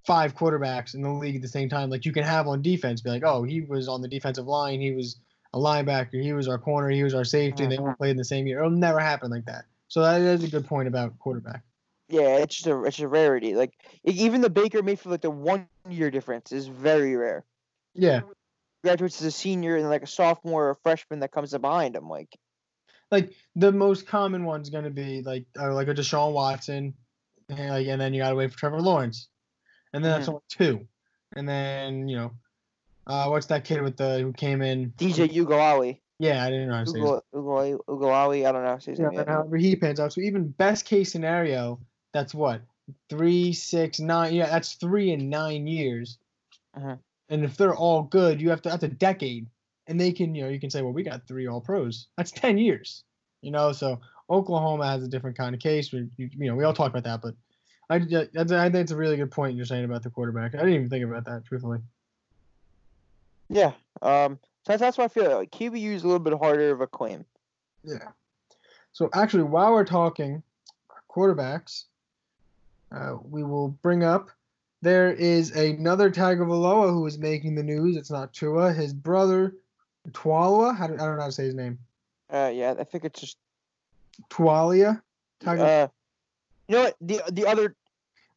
five 0.06 0.36
quarterbacks 0.36 0.94
in 0.94 1.02
the 1.02 1.10
league 1.10 1.36
at 1.36 1.42
the 1.42 1.48
same 1.48 1.68
time. 1.68 1.90
Like 1.90 2.06
you 2.06 2.12
can 2.12 2.24
have 2.24 2.48
on 2.48 2.62
defense, 2.62 3.02
be 3.02 3.10
like, 3.10 3.24
oh, 3.26 3.44
he 3.44 3.62
was 3.62 3.88
on 3.88 4.02
the 4.02 4.08
defensive 4.08 4.46
line, 4.46 4.80
he 4.80 4.92
was 4.92 5.18
a 5.56 5.58
linebacker, 5.58 6.22
he 6.22 6.34
was 6.34 6.50
our 6.50 6.58
corner, 6.60 6.90
he 6.90 7.04
was 7.04 7.14
our 7.16 7.24
safety, 7.24 7.64
and 7.64 7.72
they 7.72 7.78
all 7.78 7.94
played 7.94 8.12
in 8.12 8.18
the 8.18 8.26
same 8.26 8.46
year. 8.46 8.60
It'll 8.60 8.70
never 8.70 9.00
happen 9.00 9.32
like 9.32 9.46
that. 9.46 9.64
So 9.88 10.02
that 10.02 10.20
is 10.20 10.44
a 10.44 10.50
good 10.50 10.68
point 10.68 10.90
about 10.90 11.18
quarterback. 11.18 11.64
Yeah, 12.10 12.38
it's 12.38 12.58
just 12.58 12.68
a 12.68 12.84
it's 12.84 13.00
a 13.00 13.08
rarity. 13.08 13.56
Like 13.56 13.74
even 14.04 14.42
the 14.42 14.50
Baker 14.50 14.84
Mayfield, 14.84 15.12
like 15.12 15.22
the 15.22 15.32
one 15.32 15.68
year 15.90 16.12
difference 16.12 16.52
is 16.52 16.68
very 16.68 17.16
rare. 17.16 17.46
Yeah. 17.94 18.22
Graduates 18.84 19.22
as 19.22 19.28
a 19.28 19.32
senior 19.32 19.78
and 19.78 19.90
like 19.90 20.04
a 20.04 20.08
sophomore 20.08 20.66
or 20.66 20.70
a 20.72 20.76
freshman 20.76 21.22
that 21.22 21.32
comes 21.32 21.54
up 21.54 21.62
behind 21.62 21.96
him. 21.96 22.10
Like 22.10 22.36
Like 23.10 23.34
the 23.56 23.72
most 23.72 24.08
common 24.08 24.44
one's 24.44 24.70
gonna 24.70 24.92
be 24.92 25.22
like 25.22 25.46
uh, 25.58 25.74
like 25.74 25.88
a 25.88 25.94
Deshaun 25.94 26.34
Watson, 26.34 26.94
and, 27.48 27.70
like, 27.70 27.88
and 27.88 28.00
then 28.00 28.14
you 28.14 28.22
gotta 28.22 28.36
wait 28.36 28.52
for 28.52 28.58
Trevor 28.58 28.82
Lawrence, 28.82 29.30
and 29.94 30.04
then 30.04 30.12
that's 30.12 30.28
Mhm. 30.28 30.34
only 30.34 30.44
two, 30.50 30.88
and 31.36 31.48
then 31.48 32.08
you 32.10 32.18
know, 32.18 32.32
uh, 33.08 33.28
what's 33.28 33.48
that 33.48 33.64
kid 33.64 33.82
with 33.82 33.98
the 33.98 34.20
who 34.20 34.34
came 34.34 34.62
in? 34.62 34.92
DJ 34.98 35.30
Ugolali. 35.30 36.00
Yeah, 36.20 36.44
I 36.44 36.50
didn't 36.50 36.70
know 36.70 36.76
how 36.76 36.84
to 36.86 36.90
say 36.90 37.00
his 37.00 37.10
Ugo, 37.10 37.22
Ugo, 37.36 37.84
Ugolali, 37.90 38.48
I 38.48 38.52
don't 38.52 38.64
know. 38.64 38.70
how 38.70 38.76
to 38.76 38.82
say 38.82 38.92
his 38.92 39.00
Yeah, 39.00 39.24
however 39.28 39.58
he 39.58 39.76
pans 39.76 40.00
out. 40.00 40.14
So 40.14 40.22
even 40.22 40.50
best 40.50 40.86
case 40.86 41.12
scenario, 41.12 41.80
that's 42.14 42.34
what 42.34 42.62
three, 43.10 43.54
six, 43.54 44.00
nine. 44.00 44.34
Yeah, 44.34 44.48
that's 44.48 44.74
three 44.74 45.12
in 45.12 45.30
nine 45.30 45.68
years. 45.68 46.18
Mhm. 46.78 47.00
And 47.30 47.44
if 47.44 47.58
they're 47.58 47.76
all 47.76 48.04
good, 48.04 48.42
you 48.42 48.50
have 48.50 48.62
to. 48.64 48.70
That's 48.70 48.84
a 48.84 48.88
decade, 48.88 49.48
and 49.88 50.00
they 50.00 50.12
can. 50.12 50.36
You 50.36 50.44
know, 50.44 50.50
you 50.50 50.60
can 50.60 50.70
say, 50.70 50.82
well, 50.82 50.94
we 50.94 51.04
got 51.04 51.28
three 51.28 51.48
all 51.48 51.62
pros. 51.62 52.08
That's 52.18 52.32
ten 52.32 52.58
years. 52.58 53.04
You 53.42 53.52
know, 53.52 53.72
so 53.74 54.00
Oklahoma 54.30 54.88
has 54.88 55.04
a 55.04 55.08
different 55.08 55.38
kind 55.38 55.54
of 55.54 55.62
case. 55.62 55.92
We, 55.92 56.08
you, 56.18 56.30
you 56.32 56.48
know, 56.48 56.56
we 56.56 56.64
all 56.64 56.74
talk 56.74 56.92
about 56.96 57.04
that, 57.04 57.22
but 57.22 57.36
I, 57.90 57.96
I 57.98 58.70
think 58.70 58.76
it's 58.76 58.92
a 58.92 58.98
really 58.98 59.18
good 59.18 59.32
point 59.32 59.56
you're 59.56 59.66
saying 59.66 59.86
about 59.86 60.02
the 60.02 60.10
quarterback. 60.10 60.56
I 60.56 60.60
didn't 60.60 60.74
even 60.74 60.90
think 60.90 61.06
about 61.06 61.26
that, 61.26 61.46
truthfully. 61.46 61.80
Yeah. 63.50 63.72
Um. 64.02 64.40
So 64.66 64.74
that's, 64.74 64.82
that's 64.82 64.98
why 64.98 65.04
I 65.06 65.08
feel 65.10 65.36
like 65.36 65.52
QBU 65.52 65.94
is 65.94 66.04
a 66.04 66.08
little 66.08 66.20
bit 66.20 66.34
harder 66.34 66.72
of 66.72 66.82
a 66.82 66.88
claim. 66.88 67.24
Yeah. 67.84 68.10
So 68.94 69.10
actually, 69.14 69.44
while 69.44 69.72
we're 69.74 69.84
talking 69.86 70.42
quarterbacks, 71.10 71.84
uh, 72.92 73.18
we 73.30 73.44
will 73.44 73.70
bring 73.70 74.04
up 74.04 74.30
there 74.82 75.12
is 75.12 75.52
another 75.52 76.10
Tagovailoa 76.10 76.90
who 76.92 77.06
is 77.06 77.18
making 77.18 77.56
the 77.56 77.64
news. 77.64 77.96
It's 77.96 78.12
not 78.12 78.34
Tua. 78.34 78.74
His 78.74 78.94
brother, 78.94 79.56
Tualua. 80.12 80.76
How 80.76 80.88
do, 80.88 80.94
I 80.96 80.98
don't 80.98 81.16
know 81.16 81.22
how 81.22 81.28
to 81.28 81.32
say 81.32 81.46
his 81.46 81.56
name. 81.56 81.78
Uh. 82.32 82.52
Yeah. 82.54 82.76
I 82.80 82.84
think 82.84 83.06
it's 83.06 83.20
just. 83.20 83.38
Tualia. 84.30 85.02
Tago- 85.42 85.84
Uh. 85.84 85.88
You 86.68 86.76
know 86.78 86.84
what? 86.86 86.96
The 87.02 87.22
the 87.32 87.46
other 87.46 87.76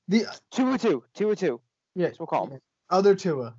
the 0.08 0.26
two 0.50 0.68
or 0.68 0.76
two, 0.76 1.02
two 1.14 1.30
or 1.30 1.34
two. 1.36 1.60
yeah, 1.94 2.10
we'll 2.18 2.26
call 2.26 2.46
him. 2.48 2.60
other 2.90 3.14
Tua. 3.14 3.54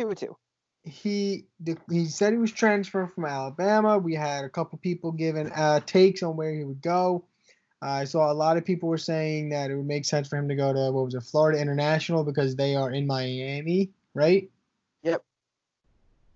Or 0.00 0.14
two. 0.14 0.36
He 0.84 1.46
he 1.90 2.06
said 2.06 2.32
he 2.32 2.38
was 2.38 2.52
transferred 2.52 3.12
from 3.12 3.24
Alabama. 3.24 3.98
We 3.98 4.14
had 4.14 4.44
a 4.44 4.48
couple 4.48 4.78
people 4.78 5.12
giving 5.12 5.50
uh, 5.52 5.80
takes 5.80 6.22
on 6.22 6.36
where 6.36 6.54
he 6.54 6.64
would 6.64 6.80
go. 6.80 7.24
I 7.80 8.04
saw 8.04 8.32
a 8.32 8.34
lot 8.34 8.56
of 8.56 8.64
people 8.64 8.88
were 8.88 8.98
saying 8.98 9.50
that 9.50 9.70
it 9.70 9.76
would 9.76 9.86
make 9.86 10.04
sense 10.04 10.28
for 10.28 10.36
him 10.36 10.48
to 10.48 10.56
go 10.56 10.72
to 10.72 10.90
what 10.90 11.04
was 11.04 11.14
it, 11.14 11.22
Florida 11.22 11.60
International 11.60 12.24
because 12.24 12.56
they 12.56 12.74
are 12.74 12.90
in 12.90 13.06
Miami, 13.06 13.90
right? 14.14 14.50
Yep. 15.02 15.22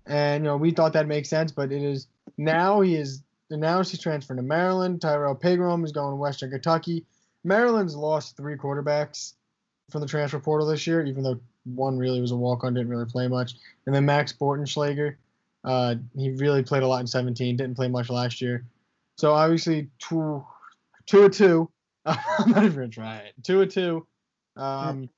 And 0.06 0.44
you 0.44 0.50
know 0.50 0.56
we 0.56 0.70
thought 0.70 0.92
that 0.92 1.06
makes 1.06 1.28
sense, 1.28 1.50
but 1.50 1.72
it 1.72 1.82
is 1.82 2.06
now 2.36 2.80
he 2.80 2.94
is 2.94 3.22
announced 3.50 3.90
he's 3.90 4.00
transferring 4.00 4.38
to 4.38 4.42
Maryland. 4.42 5.00
Tyrrell 5.00 5.34
Pigrome 5.34 5.84
is 5.84 5.92
going 5.92 6.12
to 6.12 6.16
Western 6.16 6.50
Kentucky. 6.50 7.04
Maryland's 7.44 7.96
lost 7.96 8.36
three 8.36 8.56
quarterbacks 8.56 9.34
from 9.90 10.00
the 10.00 10.06
transfer 10.06 10.38
portal 10.38 10.66
this 10.66 10.86
year, 10.86 11.04
even 11.04 11.22
though 11.22 11.40
one 11.64 11.98
really 11.98 12.20
was 12.20 12.30
a 12.30 12.36
walk 12.36 12.64
on, 12.64 12.74
didn't 12.74 12.90
really 12.90 13.06
play 13.06 13.28
much. 13.28 13.54
And 13.86 13.94
then 13.94 14.04
Max 14.04 14.32
Bortenschlager, 14.32 15.16
uh, 15.64 15.96
he 16.16 16.30
really 16.30 16.62
played 16.62 16.82
a 16.82 16.86
lot 16.86 17.00
in 17.00 17.06
17, 17.06 17.56
didn't 17.56 17.76
play 17.76 17.88
much 17.88 18.10
last 18.10 18.40
year. 18.40 18.64
So 19.16 19.32
obviously 19.32 19.88
two, 19.98 20.44
two 21.06 21.22
or 21.22 21.28
two. 21.28 21.70
I'm 22.06 22.50
not 22.50 22.64
even 22.64 22.74
gonna 22.74 22.88
try 22.88 23.16
it. 23.18 23.34
Two 23.44 23.60
or 23.60 23.66
two. 23.66 24.06
Um, 24.56 25.08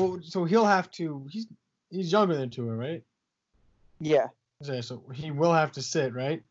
well, 0.00 0.20
so 0.22 0.44
he'll 0.44 0.64
have 0.64 0.90
to. 0.92 1.26
He's 1.30 1.46
he's 1.90 2.10
younger 2.10 2.34
than 2.34 2.48
Tua, 2.48 2.74
right? 2.74 3.02
Yeah. 4.00 4.28
Okay, 4.62 4.80
so 4.80 5.02
he 5.12 5.30
will 5.30 5.52
have 5.52 5.72
to 5.72 5.82
sit, 5.82 6.14
right? 6.14 6.42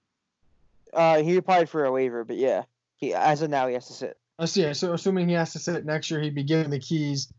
Uh. 0.94 1.24
He 1.24 1.36
applied 1.38 1.70
for 1.70 1.86
a 1.86 1.92
waiver, 1.92 2.24
but 2.24 2.38
yeah. 2.38 2.64
He 2.98 3.14
as 3.14 3.42
of 3.42 3.50
now 3.50 3.68
he 3.68 3.74
has 3.74 3.88
to 3.88 3.94
sit. 3.94 4.18
I 4.38 4.46
see. 4.46 4.72
So 4.74 4.94
assuming 4.94 5.28
he 5.28 5.36
has 5.36 5.54
to 5.54 5.60
sit 5.60 5.86
next 5.86 6.12
year, 6.12 6.22
he'd 6.22 6.36
be 6.36 6.44
given 6.44 6.70
the 6.70 6.80
keys. 6.80 7.34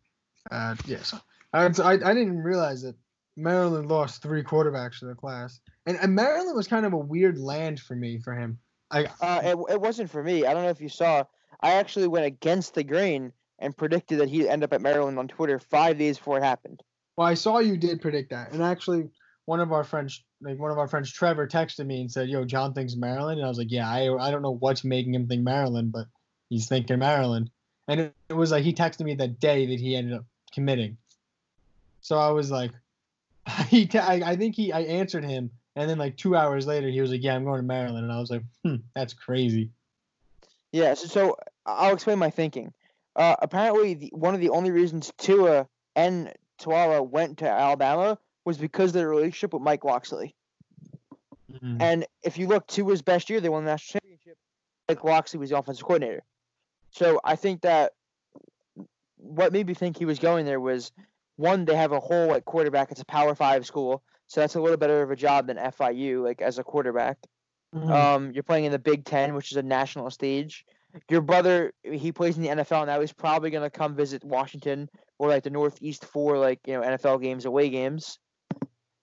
Uh, 0.50 0.74
yeah. 0.86 1.02
So 1.02 1.18
I, 1.52 1.64
I, 1.64 1.92
I 1.92 2.14
didn't 2.14 2.38
realize 2.38 2.82
that 2.82 2.96
Maryland 3.36 3.88
lost 3.88 4.22
three 4.22 4.42
quarterbacks 4.42 4.98
to 4.98 5.06
the 5.06 5.14
class, 5.14 5.60
and, 5.86 5.96
and 6.00 6.14
Maryland 6.14 6.56
was 6.56 6.68
kind 6.68 6.84
of 6.84 6.92
a 6.92 6.98
weird 6.98 7.38
land 7.38 7.80
for 7.80 7.94
me 7.94 8.18
for 8.18 8.34
him. 8.34 8.58
I 8.90 9.06
Uh. 9.20 9.40
It, 9.42 9.74
it 9.74 9.80
wasn't 9.80 10.10
for 10.10 10.22
me. 10.22 10.44
I 10.44 10.52
don't 10.52 10.64
know 10.64 10.70
if 10.70 10.80
you 10.80 10.88
saw. 10.88 11.24
I 11.60 11.74
actually 11.74 12.08
went 12.08 12.26
against 12.26 12.74
the 12.74 12.84
grain 12.84 13.32
and 13.58 13.76
predicted 13.76 14.18
that 14.18 14.28
he'd 14.28 14.48
end 14.48 14.64
up 14.64 14.72
at 14.72 14.82
Maryland 14.82 15.18
on 15.18 15.28
Twitter 15.28 15.58
five 15.58 15.96
days 15.96 16.18
before 16.18 16.38
it 16.38 16.42
happened. 16.42 16.82
well, 17.16 17.26
I 17.26 17.34
saw 17.34 17.60
you 17.60 17.76
did 17.76 18.00
predict 18.00 18.30
that, 18.30 18.52
and 18.52 18.62
actually, 18.62 19.08
one 19.46 19.60
of 19.60 19.72
our 19.72 19.84
friends, 19.84 20.24
like 20.40 20.58
one 20.58 20.70
of 20.70 20.78
our 20.78 20.88
friends, 20.88 21.12
Trevor, 21.12 21.46
texted 21.46 21.86
me 21.86 22.00
and 22.00 22.10
said, 22.10 22.28
"Yo, 22.28 22.44
John 22.44 22.74
thinks 22.74 22.96
Maryland," 22.96 23.38
and 23.38 23.46
I 23.46 23.48
was 23.48 23.58
like, 23.58 23.70
"Yeah, 23.70 23.88
I 23.88 24.12
I 24.18 24.30
don't 24.30 24.42
know 24.42 24.56
what's 24.56 24.84
making 24.84 25.14
him 25.14 25.28
think 25.28 25.42
Maryland, 25.42 25.92
but 25.92 26.06
he's 26.48 26.68
thinking 26.68 26.98
Maryland." 26.98 27.50
And 27.88 28.00
it, 28.00 28.14
it 28.28 28.34
was 28.34 28.50
like 28.50 28.64
he 28.64 28.72
texted 28.72 29.04
me 29.04 29.14
the 29.14 29.28
day 29.28 29.66
that 29.66 29.80
he 29.80 29.96
ended 29.96 30.14
up 30.14 30.24
committing. 30.52 30.96
So 32.00 32.18
I 32.18 32.30
was 32.30 32.50
like, 32.50 32.72
he, 33.68 33.86
t- 33.86 33.98
I, 33.98 34.32
I 34.32 34.36
think 34.36 34.54
he, 34.54 34.72
I 34.72 34.80
answered 34.80 35.24
him, 35.24 35.50
and 35.76 35.88
then 35.88 35.98
like 35.98 36.16
two 36.16 36.36
hours 36.36 36.66
later, 36.66 36.88
he 36.88 37.00
was 37.00 37.10
like, 37.10 37.22
"Yeah, 37.22 37.34
I'm 37.34 37.44
going 37.44 37.60
to 37.60 37.66
Maryland," 37.66 38.04
and 38.04 38.12
I 38.12 38.18
was 38.20 38.30
like, 38.30 38.42
"Hmm, 38.64 38.76
that's 38.94 39.14
crazy." 39.14 39.70
Yeah, 40.72 40.94
so, 40.94 41.06
so 41.06 41.36
I'll 41.66 41.94
explain 41.94 42.18
my 42.18 42.30
thinking. 42.30 42.72
Uh, 43.16 43.36
apparently, 43.40 43.94
the, 43.94 44.10
one 44.14 44.34
of 44.34 44.40
the 44.40 44.50
only 44.50 44.70
reasons 44.70 45.12
Tua 45.18 45.66
and 45.96 46.32
TreLaw 46.60 47.08
went 47.08 47.38
to 47.38 47.48
Alabama 47.48 48.18
was 48.44 48.58
because 48.58 48.90
of 48.90 48.94
their 48.94 49.08
relationship 49.08 49.52
with 49.52 49.62
Mike 49.62 49.84
Locksley. 49.84 50.34
Mhm. 51.52 51.80
And 51.80 52.06
if 52.22 52.38
you 52.38 52.46
look 52.46 52.66
to 52.68 52.88
his 52.88 53.02
best 53.02 53.28
year, 53.28 53.40
they 53.40 53.48
won 53.48 53.64
the 53.64 53.70
national 53.70 54.00
championship. 54.00 54.38
Mike 54.88 55.04
Locksley 55.04 55.38
was 55.38 55.50
the 55.50 55.58
offensive 55.58 55.84
coordinator. 55.84 56.22
So 56.90 57.20
I 57.24 57.36
think 57.36 57.62
that 57.62 57.92
what 59.22 59.52
made 59.52 59.66
me 59.66 59.74
think 59.74 59.96
he 59.96 60.04
was 60.04 60.18
going 60.18 60.44
there 60.44 60.60
was 60.60 60.92
one, 61.36 61.64
they 61.64 61.76
have 61.76 61.92
a 61.92 62.00
whole 62.00 62.28
like 62.28 62.44
quarterback. 62.44 62.90
It's 62.90 63.00
a 63.00 63.06
Power 63.06 63.34
Five 63.34 63.64
school, 63.64 64.02
so 64.26 64.40
that's 64.40 64.54
a 64.54 64.60
little 64.60 64.76
better 64.76 65.02
of 65.02 65.10
a 65.10 65.16
job 65.16 65.46
than 65.46 65.56
FIU, 65.56 66.22
like 66.22 66.42
as 66.42 66.58
a 66.58 66.64
quarterback. 66.64 67.18
Mhm. 67.74 67.90
Um, 67.90 68.32
you're 68.32 68.42
playing 68.42 68.64
in 68.64 68.72
the 68.72 68.78
Big 68.78 69.04
Ten, 69.04 69.34
which 69.34 69.50
is 69.50 69.56
a 69.56 69.62
national 69.62 70.10
stage. 70.10 70.66
Your 71.08 71.22
brother, 71.22 71.72
he 71.82 72.12
plays 72.12 72.36
in 72.36 72.42
the 72.42 72.50
NFL 72.50 72.84
now. 72.86 73.00
He's 73.00 73.12
probably 73.12 73.50
gonna 73.50 73.70
come 73.70 73.94
visit 73.94 74.22
Washington 74.22 74.90
or 75.18 75.28
like 75.28 75.42
the 75.42 75.50
Northeast 75.50 76.04
for 76.04 76.36
like 76.36 76.60
you 76.66 76.74
know 76.74 76.82
NFL 76.82 77.22
games, 77.22 77.46
away 77.46 77.70
games. 77.70 78.18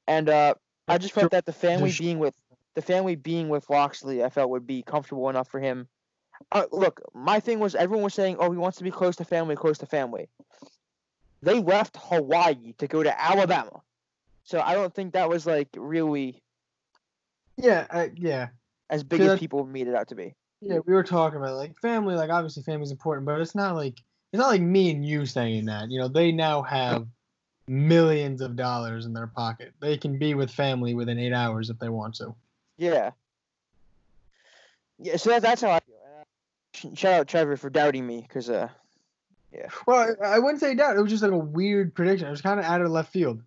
And 0.07 0.29
uh, 0.29 0.53
I 0.87 0.97
just 0.97 1.13
felt 1.13 1.31
that 1.31 1.45
the 1.45 1.53
family 1.53 1.93
being 1.97 2.19
with 2.19 2.35
the 2.75 2.81
family 2.81 3.15
being 3.15 3.49
with 3.49 3.69
Locksley, 3.69 4.23
I 4.23 4.29
felt 4.29 4.49
would 4.51 4.67
be 4.67 4.83
comfortable 4.83 5.29
enough 5.29 5.49
for 5.49 5.59
him. 5.59 5.87
Uh, 6.51 6.65
look, 6.71 7.01
my 7.13 7.39
thing 7.39 7.59
was 7.59 7.75
everyone 7.75 8.03
was 8.03 8.13
saying, 8.13 8.37
"Oh, 8.39 8.51
he 8.51 8.57
wants 8.57 8.77
to 8.79 8.83
be 8.83 8.91
close 8.91 9.15
to 9.17 9.25
family, 9.25 9.55
close 9.55 9.77
to 9.79 9.85
family." 9.85 10.29
They 11.41 11.59
left 11.59 11.97
Hawaii 11.99 12.73
to 12.79 12.87
go 12.87 13.03
to 13.03 13.21
Alabama, 13.21 13.81
so 14.43 14.59
I 14.59 14.73
don't 14.73 14.93
think 14.93 15.13
that 15.13 15.29
was 15.29 15.45
like 15.45 15.69
really 15.77 16.41
yeah, 17.61 17.87
I, 17.89 18.11
yeah, 18.15 18.47
as 18.89 19.03
big 19.03 19.21
as 19.21 19.39
people 19.39 19.65
made 19.65 19.87
it 19.87 19.95
out 19.95 20.07
to 20.09 20.15
be. 20.15 20.33
yeah. 20.61 20.79
We 20.85 20.93
were 20.93 21.03
talking 21.03 21.39
about 21.39 21.55
like 21.55 21.77
family. 21.77 22.15
Like 22.15 22.29
obviously, 22.29 22.63
family's 22.63 22.91
important, 22.91 23.25
but 23.25 23.39
it's 23.41 23.55
not 23.55 23.75
like 23.75 23.97
it's 24.31 24.39
not 24.39 24.49
like 24.49 24.61
me 24.61 24.91
and 24.91 25.05
you 25.05 25.25
saying 25.25 25.65
that. 25.65 25.91
You 25.91 25.99
know, 25.99 26.07
they 26.07 26.31
now 26.31 26.61
have 26.61 27.05
millions 27.67 28.41
of 28.41 28.55
dollars 28.55 29.05
in 29.05 29.13
their 29.13 29.27
pocket. 29.27 29.73
They 29.81 29.97
can 29.97 30.17
be 30.17 30.33
with 30.33 30.49
family 30.49 30.93
within 30.93 31.19
eight 31.19 31.33
hours 31.33 31.69
if 31.69 31.77
they 31.79 31.89
want 31.89 32.15
to. 32.15 32.33
Yeah. 32.77 33.11
Yeah, 35.01 35.17
so 35.17 35.29
that, 35.29 35.41
that's 35.41 35.61
how 35.61 35.71
I 35.71 35.79
feel. 35.79 35.95
And, 36.83 36.97
sh- 36.97 36.99
shout 36.99 37.13
out 37.13 37.27
Trevor 37.27 37.57
for 37.57 37.69
doubting 37.69 38.05
me, 38.05 38.21
because 38.27 38.49
uh, 38.49 38.69
yeah. 39.53 39.67
Well, 39.85 40.15
I 40.23 40.25
I 40.35 40.39
wouldn't 40.39 40.59
say 40.59 40.73
doubt. 40.75 40.97
It 40.97 41.01
was 41.01 41.11
just 41.11 41.23
like 41.23 41.31
a 41.31 41.37
weird 41.37 41.93
prediction. 41.95 42.27
It 42.27 42.31
was 42.31 42.41
kind 42.41 42.59
of 42.59 42.65
out 42.65 42.81
of 42.81 42.89
left 42.91 43.11
field. 43.11 43.41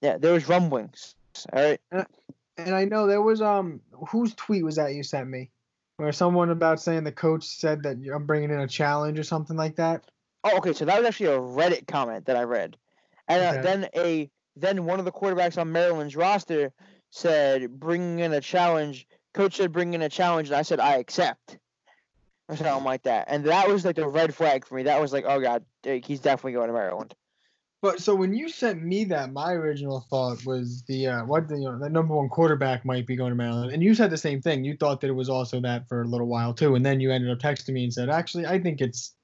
yeah, 0.00 0.18
there 0.18 0.32
was 0.32 0.48
rumblings. 0.48 1.14
All 1.52 1.62
right. 1.62 1.80
And 2.56 2.74
I 2.74 2.84
know 2.84 3.06
there 3.06 3.22
was 3.22 3.42
um 3.42 3.80
whose 4.08 4.34
tweet 4.34 4.64
was 4.64 4.76
that 4.76 4.94
you 4.94 5.02
sent 5.02 5.28
me, 5.28 5.50
where 5.96 6.12
someone 6.12 6.50
about 6.50 6.80
saying 6.80 7.04
the 7.04 7.12
coach 7.12 7.44
said 7.44 7.82
that 7.82 7.96
I'm 8.14 8.26
bringing 8.26 8.50
in 8.50 8.60
a 8.60 8.68
challenge 8.68 9.18
or 9.18 9.24
something 9.24 9.56
like 9.56 9.76
that. 9.76 10.04
Oh, 10.44 10.58
okay. 10.58 10.72
So 10.72 10.84
that 10.84 10.98
was 10.98 11.06
actually 11.06 11.30
a 11.32 11.38
Reddit 11.38 11.86
comment 11.88 12.26
that 12.26 12.36
I 12.36 12.42
read, 12.42 12.76
and 13.28 13.42
uh, 13.42 13.48
Okay. 13.58 13.62
then 13.62 13.88
a 13.96 14.30
then 14.56 14.84
one 14.84 14.98
of 15.00 15.04
the 15.04 15.10
quarterbacks 15.12 15.58
on 15.60 15.72
Maryland's 15.72 16.14
roster 16.14 16.72
said, 17.10 17.80
"Bring 17.80 18.18
in 18.20 18.32
a 18.32 18.40
challenge." 18.40 19.06
Coach 19.32 19.56
said, 19.56 19.72
"Bring 19.72 19.94
in 19.94 20.02
a 20.02 20.08
challenge," 20.08 20.48
and 20.48 20.56
I 20.56 20.62
said, 20.62 20.78
"I 20.78 20.96
accept." 20.98 21.58
Or 22.46 22.56
something 22.56 22.84
like 22.84 23.04
that, 23.04 23.24
and 23.28 23.42
that 23.44 23.68
was 23.68 23.86
like 23.86 23.96
the 23.96 24.06
red 24.06 24.34
flag 24.34 24.66
for 24.66 24.74
me. 24.74 24.82
That 24.82 25.00
was 25.00 25.14
like, 25.14 25.24
"Oh 25.26 25.40
God, 25.40 25.64
he's 25.82 26.20
definitely 26.20 26.52
going 26.52 26.66
to 26.66 26.74
Maryland." 26.74 27.14
But 27.80 28.00
so 28.02 28.14
when 28.14 28.34
you 28.34 28.50
sent 28.50 28.82
me 28.82 29.04
that, 29.04 29.32
my 29.32 29.52
original 29.52 30.04
thought 30.10 30.44
was 30.44 30.82
the 30.86 31.06
uh, 31.06 31.24
what 31.24 31.48
the 31.48 31.56
you 31.56 31.64
know 31.64 31.78
the 31.78 31.88
number 31.88 32.14
one 32.14 32.28
quarterback 32.28 32.84
might 32.84 33.06
be 33.06 33.16
going 33.16 33.30
to 33.30 33.34
Maryland, 33.34 33.72
and 33.72 33.82
you 33.82 33.94
said 33.94 34.10
the 34.10 34.18
same 34.18 34.42
thing. 34.42 34.62
You 34.62 34.76
thought 34.76 35.00
that 35.00 35.06
it 35.08 35.14
was 35.14 35.30
also 35.30 35.58
that 35.62 35.88
for 35.88 36.02
a 36.02 36.04
little 36.06 36.26
while 36.26 36.52
too, 36.52 36.74
and 36.74 36.84
then 36.84 37.00
you 37.00 37.10
ended 37.10 37.30
up 37.30 37.38
texting 37.38 37.72
me 37.72 37.84
and 37.84 37.92
said, 37.92 38.10
actually, 38.10 38.44
I 38.44 38.58
think 38.58 38.82
it's 38.82 39.14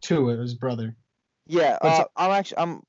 Tua, 0.00 0.36
his 0.38 0.54
brother. 0.54 0.96
Yeah, 1.46 1.76
uh, 1.82 1.96
so- 1.98 2.10
I'm 2.16 2.30
actually 2.30 2.58
I'm. 2.58 2.82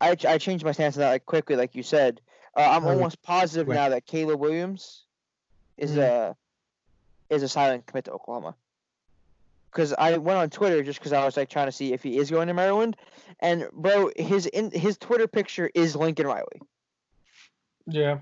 I 0.00 0.16
I 0.26 0.38
changed 0.38 0.64
my 0.64 0.72
stance 0.72 0.96
on 0.96 1.00
that 1.00 1.10
like 1.10 1.26
quickly, 1.26 1.56
like 1.56 1.74
you 1.74 1.82
said. 1.82 2.22
Uh, 2.56 2.60
I'm 2.60 2.86
almost 2.86 3.22
positive 3.22 3.68
now 3.68 3.90
that 3.90 4.06
Caleb 4.06 4.40
Williams 4.40 5.04
is 5.76 5.96
a 5.98 6.36
is 7.30 7.42
a 7.42 7.48
silent 7.48 7.86
commit 7.86 8.04
to 8.06 8.12
Oklahoma. 8.12 8.54
Because 9.70 9.92
I 9.92 10.16
went 10.18 10.38
on 10.38 10.50
Twitter 10.50 10.82
just 10.82 11.00
because 11.00 11.12
I 11.12 11.24
was 11.24 11.36
like 11.36 11.48
trying 11.48 11.66
to 11.66 11.72
see 11.72 11.92
if 11.92 12.02
he 12.02 12.16
is 12.16 12.30
going 12.30 12.46
to 12.46 12.54
Maryland, 12.54 12.96
and 13.40 13.68
bro, 13.72 14.10
his 14.16 14.46
in 14.46 14.70
his 14.70 14.96
Twitter 14.96 15.26
picture 15.26 15.68
is 15.74 15.96
Lincoln 15.96 16.28
Riley. 16.28 16.60
Yeah, 17.86 18.18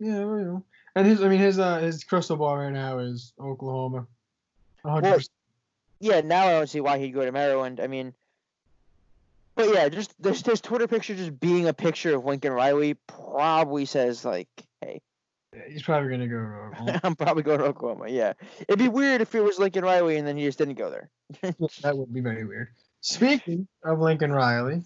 yeah, 0.00 0.24
well, 0.24 0.38
you 0.38 0.44
know. 0.44 0.64
and 0.96 1.06
his 1.06 1.22
I 1.22 1.28
mean 1.28 1.38
his 1.38 1.60
uh 1.60 1.78
his 1.78 2.02
crystal 2.02 2.36
ball 2.36 2.58
right 2.58 2.72
now 2.72 2.98
is 2.98 3.32
Oklahoma. 3.40 4.06
100%. 4.84 5.02
Well, 5.02 5.18
yeah, 6.00 6.20
now 6.22 6.46
I 6.46 6.52
don't 6.52 6.68
see 6.68 6.80
why 6.80 6.98
he'd 6.98 7.12
go 7.12 7.24
to 7.24 7.32
Maryland. 7.32 7.80
I 7.80 7.86
mean, 7.86 8.12
but 9.54 9.72
yeah, 9.72 9.88
just 9.88 10.20
this 10.22 10.42
his 10.42 10.60
Twitter 10.60 10.86
picture 10.86 11.14
just 11.14 11.40
being 11.40 11.66
a 11.66 11.72
picture 11.72 12.14
of 12.14 12.24
Lincoln 12.24 12.52
Riley 12.52 12.94
probably 13.06 13.86
says 13.86 14.24
like, 14.24 14.48
hey, 14.80 15.00
He's 15.68 15.82
probably 15.82 16.10
gonna 16.10 16.28
go 16.28 16.36
to 16.36 16.46
Oklahoma. 16.46 17.00
I'm 17.04 17.16
probably 17.16 17.42
going 17.42 17.58
to 17.58 17.64
Oklahoma. 17.64 18.08
Yeah, 18.08 18.34
it'd 18.60 18.78
be 18.78 18.88
weird 18.88 19.20
if 19.20 19.34
it 19.34 19.40
was 19.40 19.58
Lincoln 19.58 19.84
Riley 19.84 20.16
and 20.16 20.26
then 20.26 20.36
he 20.36 20.44
just 20.44 20.58
didn't 20.58 20.74
go 20.74 20.90
there. 20.90 21.10
that 21.82 21.96
would 21.96 22.12
be 22.12 22.20
very 22.20 22.44
weird. 22.44 22.68
Speaking 23.00 23.66
of 23.84 24.00
Lincoln 24.00 24.32
Riley, 24.32 24.82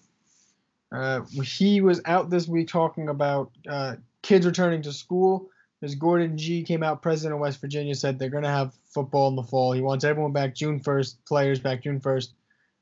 uh, 0.93 1.23
he 1.43 1.81
was 1.81 2.01
out 2.05 2.31
this 2.31 2.47
week 2.49 2.69
talking 2.69 3.09
about 3.09 3.51
uh, 3.69 3.97
kids 4.23 4.47
returning 4.47 4.83
to 4.83 4.93
school. 4.93 5.51
As 5.83 5.95
Gordon 5.95 6.37
Gee 6.37 6.63
came 6.63 6.83
out, 6.83 7.01
president 7.01 7.35
of 7.35 7.41
West 7.41 7.61
Virginia, 7.61 7.95
said 7.95 8.19
they're 8.19 8.29
going 8.29 8.45
to 8.45 8.51
have 8.51 8.75
football 8.93 9.29
in 9.29 9.37
the 9.37 9.43
fall. 9.43 9.73
He 9.73 9.81
wants 9.81 10.05
everyone 10.05 10.33
back 10.33 10.55
June 10.55 10.79
1st, 10.79 11.17
players 11.27 11.59
back 11.59 11.83
June 11.85 12.01
1st. 12.01 12.29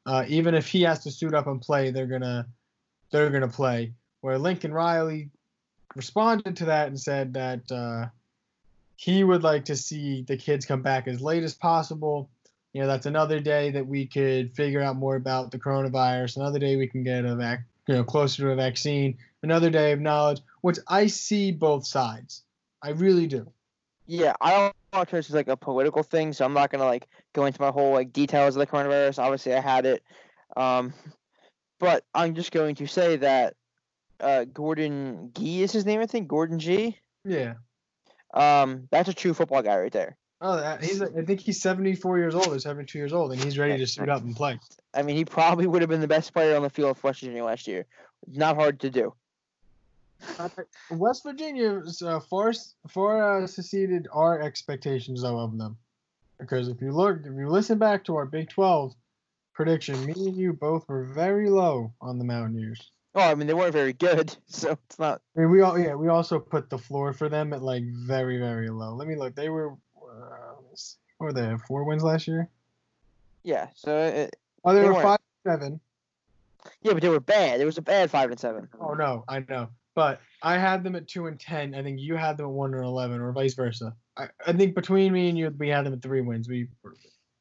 Uh, 0.05 0.25
even 0.27 0.55
if 0.55 0.67
he 0.67 0.83
has 0.83 1.01
to 1.05 1.11
suit 1.11 1.35
up 1.35 1.47
and 1.47 1.61
play, 1.61 1.91
they're 1.91 2.07
gonna 2.07 2.47
they're 3.11 3.29
gonna 3.29 3.47
play. 3.47 3.93
Where 4.23 4.39
Lincoln 4.39 4.73
Riley 4.73 5.31
responded 5.95 6.57
to 6.57 6.67
that 6.67 6.89
and 6.89 7.01
said 7.01 7.35
that 7.35 7.71
uh, 7.73 8.07
he 8.97 9.25
would 9.25 9.43
like 9.43 9.65
to 9.67 9.77
see 9.77 10.23
the 10.23 10.37
kids 10.37 10.67
come 10.67 10.83
back 10.83 11.09
as 11.09 11.21
late 11.21 11.43
as 11.43 11.55
possible. 11.55 12.31
You 12.73 12.83
know 12.83 12.89
that's 12.89 13.07
another 13.07 13.41
day 13.41 13.71
that 13.71 13.87
we 13.87 14.07
could 14.07 14.55
figure 14.55 14.83
out 14.83 14.97
more 14.97 15.17
about 15.17 15.51
the 15.51 15.59
coronavirus. 15.59 16.37
Another 16.37 16.59
day 16.59 16.77
we 16.77 16.87
can 16.87 17.03
get 17.03 17.25
a 17.25 17.35
vac 17.35 17.65
you 17.87 17.95
know 17.95 18.05
closer 18.05 18.43
to 18.43 18.51
a 18.51 18.57
vaccine. 18.57 19.17
Another 19.43 19.71
day 19.71 19.93
of 19.93 20.01
knowledge 20.01 20.41
which 20.61 20.79
i 20.89 21.07
see 21.07 21.53
both 21.53 21.87
sides. 21.87 22.43
I 22.83 22.91
really 22.91 23.27
do. 23.27 23.51
Yeah, 24.07 24.35
I 24.41 24.73
don't 24.93 25.09
turn 25.09 25.19
this 25.19 25.31
like 25.31 25.49
a 25.49 25.57
political 25.57 26.03
thing, 26.03 26.33
so 26.33 26.45
I'm 26.45 26.55
not 26.55 26.71
gonna 26.71 26.85
like 26.85 27.09
go 27.35 27.47
into 27.47 27.61
my 27.61 27.71
whole 27.71 27.93
like 27.93 28.13
details 28.13 28.57
of 28.57 28.61
the 28.61 28.67
coronavirus. 28.67 29.19
Obviously, 29.19 29.55
I 29.55 29.61
had 29.61 29.87
it, 29.87 30.03
um, 30.57 30.93
but 31.79 32.05
I'm 32.15 32.35
just 32.35 32.53
going 32.53 32.75
to 32.77 32.87
say 32.87 33.17
that 33.17 33.55
uh, 34.21 34.45
Gordon 34.45 35.31
Gee 35.37 35.63
is 35.63 35.73
his 35.73 35.87
name, 35.87 36.01
I 36.01 36.07
think. 36.07 36.29
Gordon 36.29 36.59
Gee. 36.59 36.97
yeah 37.25 37.55
Um, 38.35 38.89
that's 38.91 39.09
a 39.09 39.15
true 39.15 39.35
football 39.35 39.63
guy 39.63 39.79
right 39.79 39.93
there. 39.93 40.17
oh 40.41 40.77
he's 40.81 41.03
i 41.03 41.23
think 41.25 41.41
he's 41.41 41.61
74 41.61 42.19
years 42.19 42.35
old 42.35 42.49
or 42.49 42.59
72 42.59 42.97
years 42.99 43.13
old 43.13 43.33
and 43.33 43.43
he's 43.43 43.59
ready 43.59 43.77
to 43.79 43.87
suit 43.87 44.09
up 44.09 44.23
and 44.23 44.37
play 44.37 44.59
I 44.95 45.03
mean, 45.03 45.17
he 45.17 45.25
probably 45.25 45.67
would 45.67 45.83
have 45.83 45.91
been 45.91 46.01
the 46.01 46.09
best 46.09 46.33
player 46.33 46.57
on 46.57 46.63
the 46.63 46.71
field 46.71 46.97
for 46.97 47.09
West 47.09 47.21
Virginia 47.21 47.45
last 47.45 47.69
year. 47.69 47.85
Not 48.27 48.57
hard 48.57 48.81
to 48.81 48.91
do. 48.91 49.15
west 50.91 51.23
virginia 51.23 51.81
uh, 52.05 52.19
far 52.21 52.53
far 52.89 53.43
uh, 53.43 53.47
succeeded 53.47 54.09
our 54.13 54.41
expectations 54.41 55.23
though 55.23 55.39
of 55.39 55.57
them 55.59 55.77
because 56.41 56.69
if 56.69 56.81
you 56.81 56.91
look 56.93 57.19
if 57.21 57.33
you 57.37 57.49
listen 57.49 57.79
back 57.79 58.05
to 58.05 58.17
our 58.17 58.27
big 58.27 58.49
12 58.49 58.95
prediction 59.55 60.05
me 60.07 60.13
and 60.17 60.37
you 60.37 60.53
both 60.53 60.89
were 60.89 61.05
very 61.05 61.49
low 61.51 61.93
on 62.01 62.19
the 62.19 62.25
mountaineers 62.25 62.91
Oh, 63.19 63.31
I 63.31 63.35
mean, 63.35 63.49
they 63.49 63.55
weren't 63.55 63.73
very 63.73 63.93
good, 63.93 64.37
so 64.47 64.79
it's 64.87 64.99
not. 64.99 65.21
I 65.37 65.41
mean, 65.41 65.51
we 65.51 65.61
all 65.61 65.77
yeah, 65.79 65.95
we 65.95 66.07
also 66.09 66.39
put 66.39 66.71
the 66.71 66.79
floor 66.79 67.13
for 67.13 67.29
them 67.29 67.53
at 67.53 67.63
like 67.63 67.83
very 67.85 68.39
very 68.39 68.71
low. 68.71 68.95
Let 68.95 69.09
me 69.09 69.17
look. 69.17 69.35
They 69.35 69.49
were 69.49 69.73
uh, 69.73 70.55
what 71.19 71.27
were 71.27 71.33
they? 71.33 71.53
Four 71.67 71.83
wins 71.85 72.03
last 72.05 72.29
year. 72.29 72.49
Yeah, 73.43 73.69
so 73.75 73.97
it, 73.99 74.37
Oh, 74.65 74.73
they, 74.75 74.83
They 74.83 74.87
were 74.87 74.95
weren't. 74.95 75.05
five 75.05 75.19
seven. 75.47 75.81
yeah, 76.83 76.93
but 76.93 77.03
they 77.03 77.09
were 77.09 77.21
bad. 77.21 77.61
It 77.61 77.65
was 77.65 77.79
a 77.79 77.83
bad 77.83 78.11
five 78.11 78.31
and 78.31 78.39
seven. 78.39 78.69
Oh 78.81 78.95
no, 78.95 79.25
I 79.29 79.45
know. 79.49 79.69
But 79.95 80.21
I 80.43 80.59
had 80.59 80.85
them 80.85 80.95
at 80.95 81.09
two 81.09 81.27
and 81.27 81.41
ten. 81.41 81.75
I 81.75 81.83
think 81.83 81.99
you 82.01 82.15
had 82.15 82.37
them 82.37 82.47
at 82.47 82.53
one 82.53 82.73
and 82.75 82.85
eleven, 82.85 83.21
or 83.21 83.33
vice 83.33 83.55
versa. 83.55 83.97
I, 84.17 84.29
I 84.47 84.53
think 84.53 84.77
between 84.77 85.13
me 85.13 85.29
and 85.29 85.37
you, 85.37 85.53
we 85.59 85.69
had 85.71 85.87
them 85.87 85.93
at 85.95 86.03
three 86.03 86.21
wins. 86.21 86.49
We 86.49 86.69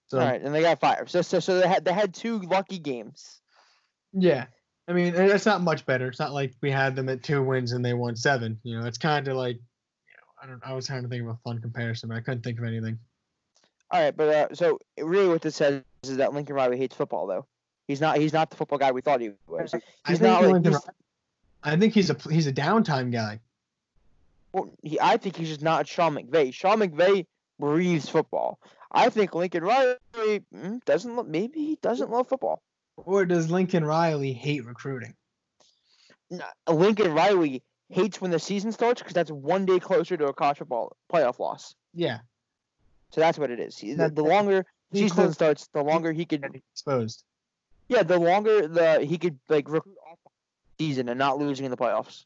so 0.07 0.19
All 0.19 0.25
right, 0.25 0.41
and 0.41 0.55
they 0.55 0.61
got 0.61 0.79
fired. 0.79 1.09
So 1.09 1.21
so 1.21 1.39
so 1.39 1.59
they 1.59 1.67
had 1.67 1.85
they 1.85 1.93
had 1.93 2.15
two 2.15 2.39
lucky 2.39 2.79
games. 2.79 3.41
yeah. 4.13 4.45
I 4.87 4.93
mean, 4.93 5.13
it's 5.15 5.45
not 5.45 5.61
much 5.61 5.85
better. 5.85 6.07
It's 6.07 6.19
not 6.19 6.33
like 6.33 6.53
we 6.61 6.71
had 6.71 6.95
them 6.95 7.09
at 7.09 7.21
two 7.21 7.43
wins 7.43 7.73
and 7.73 7.83
they 7.83 7.93
won 7.93 8.15
seven. 8.15 8.57
You 8.63 8.79
know, 8.79 8.85
it's 8.85 8.97
kind 8.97 9.27
of 9.27 9.35
like, 9.35 9.55
you 9.55 9.61
know, 10.17 10.27
I 10.41 10.47
don't. 10.47 10.61
I 10.65 10.73
was 10.73 10.87
trying 10.87 11.03
to 11.03 11.09
think 11.09 11.23
of 11.23 11.29
a 11.29 11.37
fun 11.43 11.59
comparison, 11.61 12.09
but 12.09 12.15
I 12.15 12.21
couldn't 12.21 12.43
think 12.43 12.57
of 12.57 12.65
anything. 12.65 12.97
All 13.91 14.01
right, 14.01 14.15
but 14.15 14.29
uh, 14.29 14.55
so 14.55 14.79
really, 14.97 15.27
what 15.27 15.41
this 15.41 15.55
says 15.55 15.81
is 16.03 16.17
that 16.17 16.33
Lincoln 16.33 16.55
Riley 16.55 16.77
hates 16.77 16.95
football, 16.95 17.27
though. 17.27 17.45
He's 17.87 18.01
not. 18.01 18.17
He's 18.17 18.33
not 18.33 18.49
the 18.49 18.55
football 18.55 18.77
guy 18.77 18.91
we 18.91 19.01
thought 19.01 19.21
he 19.21 19.31
was. 19.47 19.73
I 19.73 19.79
He's 20.09 20.19
think 20.19 20.21
not 20.21 20.43
like. 20.43 20.65
He's, 20.65 20.79
I 21.63 21.75
think 21.77 21.93
he's 21.93 22.09
a 22.09 22.17
he's 22.29 22.47
a 22.47 22.53
downtime 22.53 23.11
guy. 23.11 23.39
well, 24.53 24.69
he, 24.83 24.99
I 24.99 25.17
think 25.17 25.35
he's 25.35 25.49
just 25.49 25.61
not 25.61 25.87
Sean 25.87 26.15
McVay. 26.15 26.53
Sean 26.53 26.79
McVay 26.79 27.25
breathes 27.59 28.09
football. 28.09 28.59
I 28.91 29.09
think 29.09 29.35
Lincoln 29.35 29.63
Riley 29.63 29.95
mm, 30.15 30.83
doesn't. 30.85 31.29
Maybe 31.29 31.59
he 31.59 31.77
doesn't 31.81 32.09
love 32.09 32.27
football. 32.27 32.61
Or 32.97 33.25
does 33.25 33.49
Lincoln 33.49 33.85
Riley 33.85 34.33
hate 34.33 34.65
recruiting? 34.65 35.13
Uh, 36.31 36.73
Lincoln 36.73 37.13
Riley 37.13 37.63
hates 37.89 38.19
when 38.19 38.31
the 38.31 38.39
season 38.39 38.71
starts 38.71 39.01
because 39.01 39.13
that's 39.13 39.31
one 39.31 39.65
day 39.65 39.79
closer 39.79 40.17
to 40.17 40.25
a 40.27 40.33
college 40.33 40.57
football 40.57 40.95
playoff 41.11 41.39
loss. 41.39 41.75
Yeah. 41.93 42.19
So 43.11 43.21
that's 43.21 43.37
what 43.39 43.49
it 43.51 43.59
is. 43.59 43.77
The, 43.77 43.93
That- 43.93 44.15
the 44.15 44.23
longer 44.23 44.65
He 44.91 44.99
season 44.99 45.15
close- 45.15 45.33
starts, 45.35 45.67
the 45.73 45.83
longer 45.83 46.11
he 46.11 46.25
could. 46.25 46.43
exposed. 46.73 47.23
Yeah, 47.87 48.03
the 48.03 48.19
longer 48.19 48.67
the 48.67 49.05
he 49.05 49.17
could 49.17 49.39
like 49.47 49.69
recruit 49.69 49.95
off 50.11 50.17
the 50.77 50.83
season 50.85 51.07
and 51.07 51.17
not 51.17 51.37
losing 51.39 51.63
in 51.63 51.71
the 51.71 51.77
playoffs. 51.77 52.25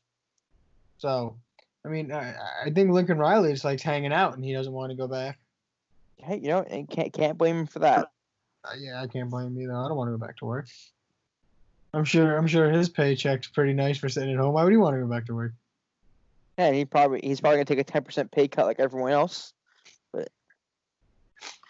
So, 0.98 1.38
I 1.86 1.90
mean, 1.90 2.12
I, 2.12 2.34
I 2.66 2.70
think 2.72 2.90
Lincoln 2.92 3.20
Riley 3.20 3.52
just 3.52 3.64
likes 3.66 3.84
hanging 3.84 4.12
out 4.14 4.34
and 4.36 4.44
he 4.44 4.54
doesn't 4.54 4.74
want 4.74 4.90
to 4.90 4.96
go 4.96 5.08
back. 5.08 5.38
Hey, 6.18 6.38
you 6.38 6.48
know, 6.48 6.62
and 6.62 6.90
can't 6.90 7.14
can't 7.14 7.38
blame 7.38 7.58
him 7.58 7.66
for 7.68 7.80
that. 7.80 8.10
Uh, 8.64 8.76
yeah, 8.80 9.02
I 9.02 9.08
can't 9.08 9.30
blame 9.30 9.48
him 9.48 9.62
either. 9.62 9.74
I 9.74 9.88
don't 9.88 9.98
want 9.98 10.10
to 10.10 10.18
go 10.18 10.26
back 10.26 10.38
to 10.38 10.46
work. 10.46 10.68
I'm 11.94 12.06
sure. 12.06 12.38
I'm 12.38 12.48
sure 12.48 12.70
his 12.70 12.90
paycheck's 12.90 13.48
pretty 13.48 13.74
nice 13.74 13.98
for 13.98 14.08
sitting 14.08 14.34
at 14.34 14.40
home. 14.40 14.54
Why 14.54 14.64
would 14.64 14.72
he 14.72 14.78
want 14.78 14.96
to 14.96 15.02
go 15.02 15.08
back 15.08 15.26
to 15.26 15.36
work? 15.36 15.54
Yeah, 16.58 16.68
and 16.68 16.76
he 16.76 16.86
probably 16.86 17.20
he's 17.24 17.42
probably 17.42 17.58
gonna 17.58 17.66
take 17.66 17.80
a 17.80 17.84
ten 17.84 18.04
percent 18.04 18.32
pay 18.32 18.48
cut 18.48 18.66
like 18.66 18.80
everyone 18.80 19.12
else. 19.12 19.54
But 20.14 20.30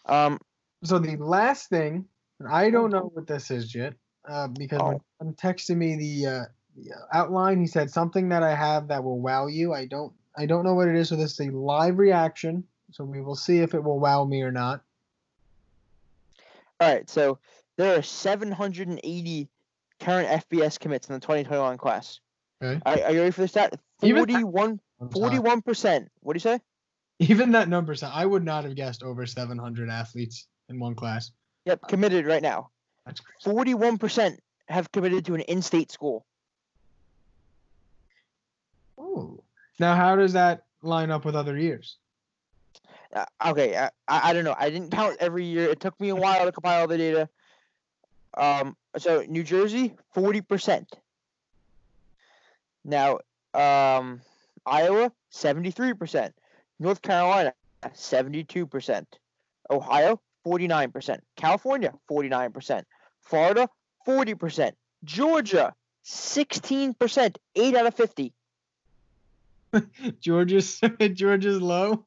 um, 0.05 0.39
So 0.83 0.99
the 0.99 1.15
last 1.17 1.69
thing, 1.69 2.05
I 2.47 2.69
don't 2.69 2.91
know 2.91 3.09
what 3.13 3.27
this 3.27 3.51
is 3.51 3.73
yet, 3.73 3.93
uh, 4.27 4.47
because 4.47 4.81
when 4.81 4.95
Oh. 4.95 5.01
when 5.19 5.33
texting 5.35 5.77
me 5.77 5.95
the, 5.95 6.27
uh, 6.27 6.45
the 6.75 6.93
uh, 6.93 7.05
outline, 7.13 7.59
he 7.59 7.67
said 7.67 7.89
something 7.89 8.29
that 8.29 8.43
I 8.43 8.53
have 8.53 8.87
that 8.89 9.03
will 9.03 9.19
wow 9.19 9.47
you. 9.47 9.73
I 9.73 9.85
don't. 9.85 10.13
I 10.37 10.45
don't 10.45 10.63
know 10.63 10.73
what 10.73 10.87
it 10.87 10.95
is. 10.95 11.09
So 11.09 11.15
this 11.15 11.39
is 11.39 11.47
a 11.47 11.51
live 11.51 11.97
reaction. 11.97 12.63
So 12.91 13.03
we 13.03 13.21
will 13.21 13.35
see 13.35 13.59
if 13.59 13.73
it 13.73 13.83
will 13.83 13.99
wow 13.99 14.25
me 14.25 14.41
or 14.43 14.51
not. 14.51 14.83
All 16.81 16.93
right, 16.93 17.09
so 17.09 17.37
there 17.77 17.97
are 17.97 18.01
seven 18.01 18.51
hundred 18.51 18.87
and 18.87 18.99
eighty 19.03 19.47
current 19.99 20.27
FBS 20.49 20.79
commits 20.79 21.07
in 21.07 21.13
the 21.13 21.19
twenty 21.19 21.43
twenty 21.43 21.61
one 21.61 21.77
class. 21.77 22.19
Okay. 22.61 22.81
Are, 22.85 23.05
are 23.05 23.11
you 23.11 23.19
ready 23.19 23.31
for 23.31 23.41
this 23.41 23.51
stat? 23.51 23.79
41, 24.01 24.79
41%. 25.01 26.07
What 26.19 26.33
do 26.33 26.35
you 26.35 26.39
say? 26.39 26.59
Even 27.19 27.51
that 27.51 27.69
number, 27.69 27.95
I 28.03 28.25
would 28.25 28.43
not 28.43 28.63
have 28.63 28.75
guessed 28.75 29.03
over 29.03 29.25
700 29.25 29.89
athletes 29.89 30.47
in 30.69 30.79
one 30.79 30.95
class. 30.95 31.31
Yep, 31.65 31.87
committed 31.87 32.25
right 32.25 32.41
now. 32.41 32.69
That's 33.05 33.19
crazy. 33.19 33.37
Forty-one 33.43 33.97
percent 33.97 34.39
have 34.67 34.91
committed 34.91 35.25
to 35.25 35.35
an 35.35 35.41
in-state 35.41 35.91
school. 35.91 36.25
Oh. 38.97 39.43
Now, 39.79 39.95
how 39.95 40.15
does 40.15 40.33
that 40.33 40.63
line 40.81 41.11
up 41.11 41.25
with 41.25 41.35
other 41.35 41.57
years? 41.57 41.97
Uh, 43.13 43.25
okay, 43.47 43.77
I, 43.77 43.89
I 44.07 44.29
I 44.29 44.33
don't 44.33 44.43
know. 44.43 44.55
I 44.57 44.69
didn't 44.69 44.91
count 44.91 45.17
every 45.19 45.45
year. 45.45 45.69
It 45.69 45.79
took 45.79 45.99
me 45.99 46.09
a 46.09 46.15
while 46.15 46.45
to 46.45 46.51
compile 46.51 46.87
the 46.87 46.97
data. 46.97 47.29
Um, 48.37 48.77
so 48.97 49.23
New 49.27 49.43
Jersey, 49.43 49.95
forty 50.13 50.41
percent. 50.41 50.93
Now, 52.85 53.19
um, 53.53 54.21
Iowa, 54.65 55.11
seventy-three 55.29 55.93
percent. 55.93 56.33
North 56.79 57.01
Carolina, 57.01 57.53
seventy-two 57.93 58.65
percent. 58.65 59.19
Ohio, 59.69 60.21
forty-nine 60.43 60.91
percent. 60.91 61.23
California, 61.35 61.93
forty-nine 62.07 62.51
percent. 62.51 62.87
Florida, 63.21 63.67
forty 64.05 64.35
percent. 64.35 64.75
Georgia, 65.03 65.73
sixteen 66.03 66.93
percent. 66.93 67.39
Eight 67.55 67.75
out 67.75 67.87
of 67.87 67.95
fifty. 67.95 68.33
Georgia's 70.21 70.79
Georgia's 71.13 71.61
low. 71.61 72.05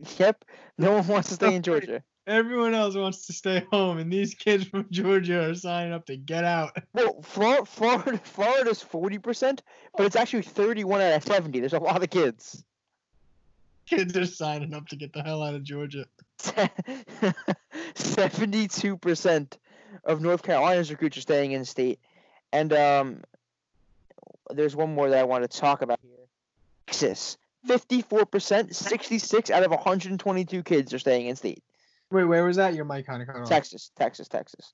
Yep. 0.18 0.44
No 0.76 0.92
one 0.92 1.06
wants 1.06 1.28
to 1.28 1.34
stay 1.34 1.54
in 1.54 1.62
Georgia. 1.62 2.02
Everyone 2.26 2.74
else 2.74 2.94
wants 2.94 3.26
to 3.26 3.32
stay 3.32 3.64
home, 3.72 3.96
and 3.98 4.12
these 4.12 4.34
kids 4.34 4.64
from 4.64 4.86
Georgia 4.90 5.48
are 5.48 5.54
signing 5.54 5.94
up 5.94 6.04
to 6.06 6.16
get 6.16 6.44
out. 6.44 6.76
Well, 6.92 7.22
Florida, 7.22 7.64
Florida, 7.64 8.18
Florida's 8.18 8.82
forty 8.82 9.18
percent, 9.18 9.62
but 9.96 10.04
it's 10.04 10.14
actually 10.14 10.42
thirty-one 10.42 11.00
out 11.00 11.14
of 11.14 11.24
seventy. 11.24 11.60
There's 11.60 11.72
a 11.72 11.78
lot 11.78 12.02
of 12.02 12.10
kids. 12.10 12.62
Kids 13.86 14.14
are 14.16 14.26
signing 14.26 14.74
up 14.74 14.86
to 14.88 14.96
get 14.96 15.14
the 15.14 15.22
hell 15.22 15.42
out 15.42 15.54
of 15.54 15.62
Georgia. 15.62 16.04
Seventy-two 17.94 18.98
percent 18.98 19.56
of 20.04 20.20
North 20.20 20.42
Carolina's 20.42 20.90
recruits 20.90 21.16
are 21.16 21.22
staying 21.22 21.52
in 21.52 21.64
state, 21.64 21.98
and 22.52 22.74
um, 22.74 23.22
there's 24.50 24.76
one 24.76 24.94
more 24.94 25.08
that 25.08 25.18
I 25.18 25.24
want 25.24 25.50
to 25.50 25.58
talk 25.58 25.80
about 25.80 25.98
here. 26.02 26.12
Texas, 26.86 27.38
fifty-four 27.66 28.26
percent, 28.26 28.74
sixty-six 28.74 29.50
out 29.50 29.62
of 29.62 29.70
one 29.70 29.80
hundred 29.80 30.10
and 30.12 30.20
twenty-two 30.20 30.62
kids 30.62 30.92
are 30.94 30.98
staying 30.98 31.26
in 31.26 31.36
state. 31.36 31.62
Wait, 32.10 32.24
where 32.24 32.44
was 32.44 32.56
that? 32.56 32.74
Your 32.74 32.84
mic 32.84 33.06
kind 33.06 33.20
of 33.20 33.28
cut 33.28 33.36
off. 33.36 33.48
Texas, 33.48 33.90
Texas, 33.96 34.28
Texas. 34.28 34.72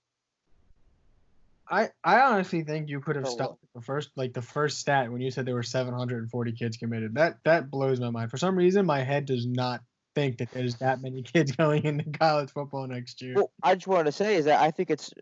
I 1.69 1.91
I 2.03 2.21
honestly 2.21 2.63
think 2.63 2.89
you 2.89 3.01
could 3.01 3.17
have 3.17 3.25
For 3.25 3.31
stopped 3.31 3.65
the 3.75 3.81
first 3.81 4.11
like 4.17 4.35
the 4.35 4.43
first 4.43 4.79
stat 4.79 5.11
when 5.11 5.21
you 5.21 5.31
said 5.31 5.47
there 5.47 5.55
were 5.55 5.63
740 5.63 6.53
kids 6.53 6.77
committed. 6.77 7.15
That 7.15 7.39
that 7.45 7.71
blows 7.71 8.01
my 8.01 8.11
mind. 8.11 8.31
For 8.31 8.37
some 8.37 8.57
reason, 8.57 8.87
my 8.87 9.03
head 9.03 9.25
does 9.25 9.47
not 9.47 9.81
think 10.15 10.39
that 10.39 10.51
there's 10.53 10.77
that 10.77 11.01
many 11.01 11.23
kids 11.35 11.53
going 11.53 11.85
into 11.85 12.19
college 12.19 12.51
football 12.51 12.87
next 12.87 13.23
year. 13.23 13.35
Well, 13.35 13.51
I 13.63 13.75
just 13.75 13.87
wanted 13.87 14.05
to 14.05 14.13
say 14.13 14.37
is 14.37 14.45
that 14.45 14.61
I 14.61 14.71
think 14.71 14.91
it's 14.91 15.13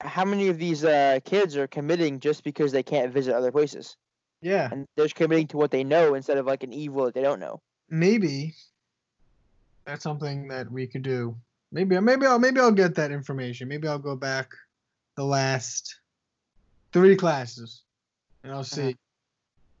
how 0.00 0.24
many 0.24 0.48
of 0.48 0.58
these 0.58 0.84
uh, 0.84 1.20
kids 1.24 1.56
are 1.56 1.66
committing 1.66 2.20
just 2.20 2.44
because 2.44 2.72
they 2.72 2.82
can't 2.82 3.12
visit 3.12 3.34
other 3.34 3.50
places, 3.50 3.96
yeah, 4.40 4.68
and 4.70 4.86
they're 4.96 5.06
just 5.06 5.14
committing 5.14 5.46
to 5.48 5.56
what 5.56 5.70
they 5.70 5.84
know 5.84 6.14
instead 6.14 6.38
of 6.38 6.46
like 6.46 6.62
an 6.62 6.72
evil 6.72 7.04
that 7.04 7.14
they 7.14 7.22
don't 7.22 7.40
know. 7.40 7.60
maybe 7.88 8.54
that's 9.84 10.02
something 10.02 10.48
that 10.48 10.70
we 10.70 10.86
could 10.86 11.02
do. 11.02 11.36
Maybe 11.72 11.98
maybe 12.00 12.26
I'll 12.26 12.38
maybe 12.38 12.60
I'll 12.60 12.72
get 12.72 12.94
that 12.96 13.10
information. 13.10 13.68
Maybe 13.68 13.88
I'll 13.88 13.98
go 13.98 14.16
back 14.16 14.50
the 15.16 15.24
last 15.24 16.00
three 16.92 17.16
classes 17.16 17.82
and 18.42 18.52
I'll 18.52 18.60
uh-huh. 18.60 18.90
see 18.90 18.96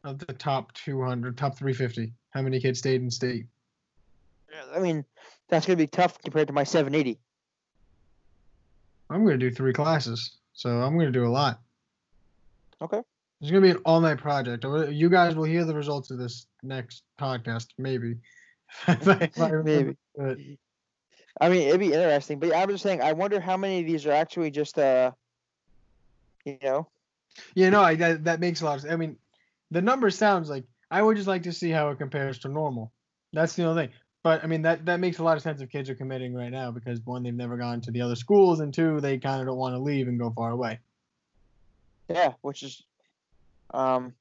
of 0.04 0.18
the 0.20 0.32
top 0.32 0.72
200, 0.74 1.36
top 1.36 1.58
350, 1.58 2.12
how 2.30 2.42
many 2.42 2.60
kids 2.60 2.78
stayed 2.78 3.02
in 3.02 3.10
state. 3.10 3.46
I 4.72 4.78
mean, 4.78 5.04
that's 5.48 5.66
gonna 5.66 5.76
be 5.76 5.88
tough 5.88 6.20
compared 6.22 6.46
to 6.46 6.54
my 6.54 6.64
780. 6.64 7.18
I'm 9.10 9.24
going 9.24 9.38
to 9.38 9.50
do 9.50 9.54
three 9.54 9.72
classes, 9.72 10.32
so 10.52 10.68
I'm 10.68 10.94
going 10.94 11.06
to 11.06 11.12
do 11.12 11.26
a 11.26 11.28
lot. 11.28 11.60
Okay. 12.82 13.02
It's 13.40 13.50
going 13.50 13.62
to 13.62 13.66
be 13.66 13.70
an 13.76 13.82
all 13.84 14.00
night 14.00 14.18
project. 14.18 14.64
You 14.64 15.10
guys 15.10 15.34
will 15.34 15.44
hear 15.44 15.64
the 15.64 15.74
results 15.74 16.10
of 16.10 16.18
this 16.18 16.46
next 16.62 17.02
podcast, 17.20 17.66
maybe. 17.78 18.16
I- 18.86 19.30
I 19.38 19.50
Maybe. 19.62 19.96
I 21.38 21.48
mean, 21.50 21.68
it'd 21.68 21.80
be 21.80 21.92
interesting, 21.92 22.38
but 22.38 22.54
I'm 22.54 22.68
just 22.70 22.82
saying. 22.82 23.02
I 23.02 23.12
wonder 23.12 23.38
how 23.40 23.56
many 23.58 23.80
of 23.80 23.86
these 23.86 24.06
are 24.06 24.12
actually 24.12 24.50
just 24.50 24.78
uh, 24.78 25.10
you 26.46 26.56
know, 26.62 26.88
Yeah, 27.54 27.68
no, 27.68 27.82
I, 27.82 27.94
that, 27.96 28.24
that 28.24 28.40
makes 28.40 28.62
a 28.62 28.64
lot 28.64 28.76
of 28.76 28.80
sense. 28.82 28.92
I 28.92 28.96
mean, 28.96 29.16
the 29.70 29.82
number 29.82 30.08
sounds 30.10 30.48
like 30.48 30.64
I 30.90 31.02
would 31.02 31.16
just 31.16 31.28
like 31.28 31.42
to 31.42 31.52
see 31.52 31.70
how 31.70 31.90
it 31.90 31.98
compares 31.98 32.38
to 32.40 32.48
normal. 32.48 32.90
That's 33.34 33.54
the 33.54 33.64
only 33.64 33.86
thing. 33.86 33.94
But 34.22 34.42
I 34.42 34.46
mean, 34.46 34.62
that, 34.62 34.86
that 34.86 34.98
makes 34.98 35.18
a 35.18 35.22
lot 35.24 35.36
of 35.36 35.42
sense 35.42 35.60
if 35.60 35.68
kids 35.70 35.90
are 35.90 35.94
committing 35.94 36.32
right 36.34 36.50
now 36.50 36.70
because 36.70 37.00
one, 37.04 37.22
they've 37.22 37.34
never 37.34 37.56
gone 37.58 37.80
to 37.82 37.90
the 37.90 38.00
other 38.00 38.16
schools, 38.16 38.60
and 38.60 38.72
two, 38.72 39.00
they 39.00 39.18
kind 39.18 39.40
of 39.42 39.46
don't 39.46 39.58
want 39.58 39.74
to 39.74 39.78
leave 39.78 40.08
and 40.08 40.18
go 40.18 40.30
far 40.30 40.50
away. 40.52 40.78
yeah, 42.08 42.32
which 42.40 42.62
is 42.62 42.82
um, 43.72 44.14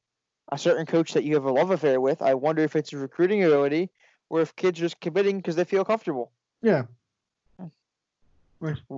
a 0.52 0.58
certain 0.58 0.86
coach 0.86 1.14
that 1.14 1.24
you 1.24 1.36
have 1.36 1.46
a 1.46 1.52
love 1.52 1.72
affair 1.72 2.00
with. 2.00 2.22
I 2.22 2.34
wonder 2.34 2.64
if 2.64 2.76
it's 2.76 2.94
a 2.94 2.98
recruiting 2.98 3.44
ability 3.44 3.90
or 4.30 4.42
if 4.42 4.56
kids 4.56 4.80
are 4.80 4.84
just 4.84 5.00
committing 5.00 5.38
because 5.38 5.56
they 5.56 5.64
feel 5.64 5.86
comfortable. 5.86 6.32
Yeah. 6.62 6.84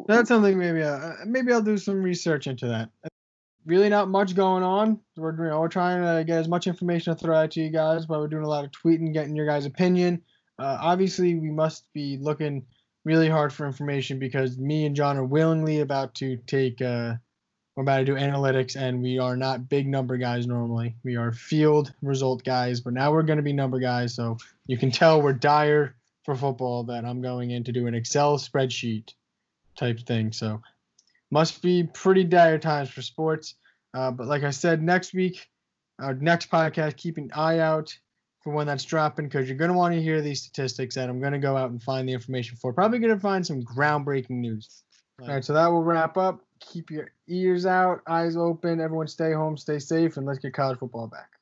That's 0.07 0.29
something 0.29 0.57
maybe 0.57 0.83
uh, 0.83 1.13
maybe 1.25 1.51
I'll 1.51 1.61
do 1.61 1.77
some 1.77 2.01
research 2.01 2.47
into 2.47 2.67
that. 2.67 2.89
Really, 3.65 3.89
not 3.89 4.07
much 4.07 4.35
going 4.35 4.63
on. 4.63 4.99
We're 5.17 5.35
you 5.35 5.49
know 5.49 5.59
we're 5.59 5.67
trying 5.67 6.01
to 6.01 6.23
get 6.23 6.39
as 6.39 6.47
much 6.47 6.67
information 6.67 7.13
to 7.13 7.19
throw 7.21 7.35
out 7.35 7.51
to 7.51 7.61
you 7.61 7.69
guys, 7.69 8.05
but 8.05 8.19
we're 8.19 8.27
doing 8.27 8.45
a 8.45 8.49
lot 8.49 8.63
of 8.63 8.71
tweeting, 8.71 9.11
getting 9.13 9.35
your 9.35 9.45
guys' 9.45 9.65
opinion. 9.65 10.21
Uh, 10.57 10.77
obviously, 10.79 11.35
we 11.35 11.49
must 11.49 11.91
be 11.93 12.17
looking 12.17 12.65
really 13.03 13.27
hard 13.27 13.51
for 13.51 13.65
information 13.65 14.19
because 14.19 14.57
me 14.57 14.85
and 14.85 14.95
John 14.95 15.17
are 15.17 15.25
willingly 15.25 15.81
about 15.81 16.15
to 16.15 16.37
take. 16.47 16.81
Uh, 16.81 17.15
we're 17.77 17.83
about 17.83 17.99
to 17.99 18.05
do 18.05 18.15
analytics, 18.15 18.75
and 18.75 19.03
we 19.03 19.19
are 19.19 19.37
not 19.37 19.69
big 19.69 19.87
number 19.87 20.17
guys 20.17 20.47
normally. 20.47 20.95
We 21.03 21.15
are 21.15 21.31
field 21.31 21.93
result 22.01 22.43
guys, 22.43 22.81
but 22.81 22.93
now 22.93 23.11
we're 23.11 23.21
going 23.21 23.37
to 23.37 23.43
be 23.43 23.53
number 23.53 23.77
guys. 23.77 24.15
So 24.15 24.37
you 24.65 24.79
can 24.79 24.89
tell 24.89 25.21
we're 25.21 25.33
dire 25.33 25.95
for 26.25 26.33
football 26.33 26.85
that 26.85 27.05
I'm 27.05 27.21
going 27.21 27.51
in 27.51 27.63
to 27.65 27.71
do 27.71 27.85
an 27.85 27.93
Excel 27.93 28.39
spreadsheet 28.39 29.13
type 29.77 29.99
thing. 29.99 30.31
So 30.31 30.59
must 31.29 31.61
be 31.61 31.83
pretty 31.83 32.23
dire 32.23 32.57
times 32.57 32.89
for 32.89 33.03
sports. 33.03 33.53
Uh, 33.93 34.09
but 34.09 34.25
like 34.25 34.41
I 34.41 34.49
said, 34.49 34.81
next 34.81 35.13
week, 35.13 35.47
our 35.99 36.15
next 36.15 36.49
podcast, 36.49 36.97
keep 36.97 37.19
an 37.19 37.29
eye 37.35 37.59
out 37.59 37.95
for 38.43 38.53
when 38.53 38.65
that's 38.65 38.85
dropping 38.85 39.25
because 39.25 39.47
you're 39.47 39.57
going 39.57 39.71
to 39.71 39.77
want 39.77 39.93
to 39.93 40.01
hear 40.01 40.21
these 40.21 40.41
statistics 40.41 40.97
and 40.97 41.11
I'm 41.11 41.19
going 41.19 41.33
to 41.33 41.37
go 41.37 41.55
out 41.55 41.69
and 41.69 41.83
find 41.83 42.09
the 42.09 42.13
information 42.13 42.57
for. 42.57 42.73
Probably 42.73 42.97
going 42.97 43.13
to 43.13 43.19
find 43.19 43.45
some 43.45 43.61
groundbreaking 43.61 44.31
news. 44.31 44.81
All 45.21 45.27
right, 45.27 45.43
so 45.43 45.53
that 45.53 45.67
will 45.67 45.83
wrap 45.83 46.15
up. 46.17 46.41
Keep 46.59 46.91
your 46.91 47.11
ears 47.27 47.65
out, 47.65 48.01
eyes 48.07 48.37
open. 48.37 48.79
Everyone 48.79 49.07
stay 49.07 49.33
home, 49.33 49.57
stay 49.57 49.79
safe, 49.79 50.17
and 50.17 50.25
let's 50.25 50.39
get 50.39 50.53
college 50.53 50.77
football 50.77 51.07
back. 51.07 51.36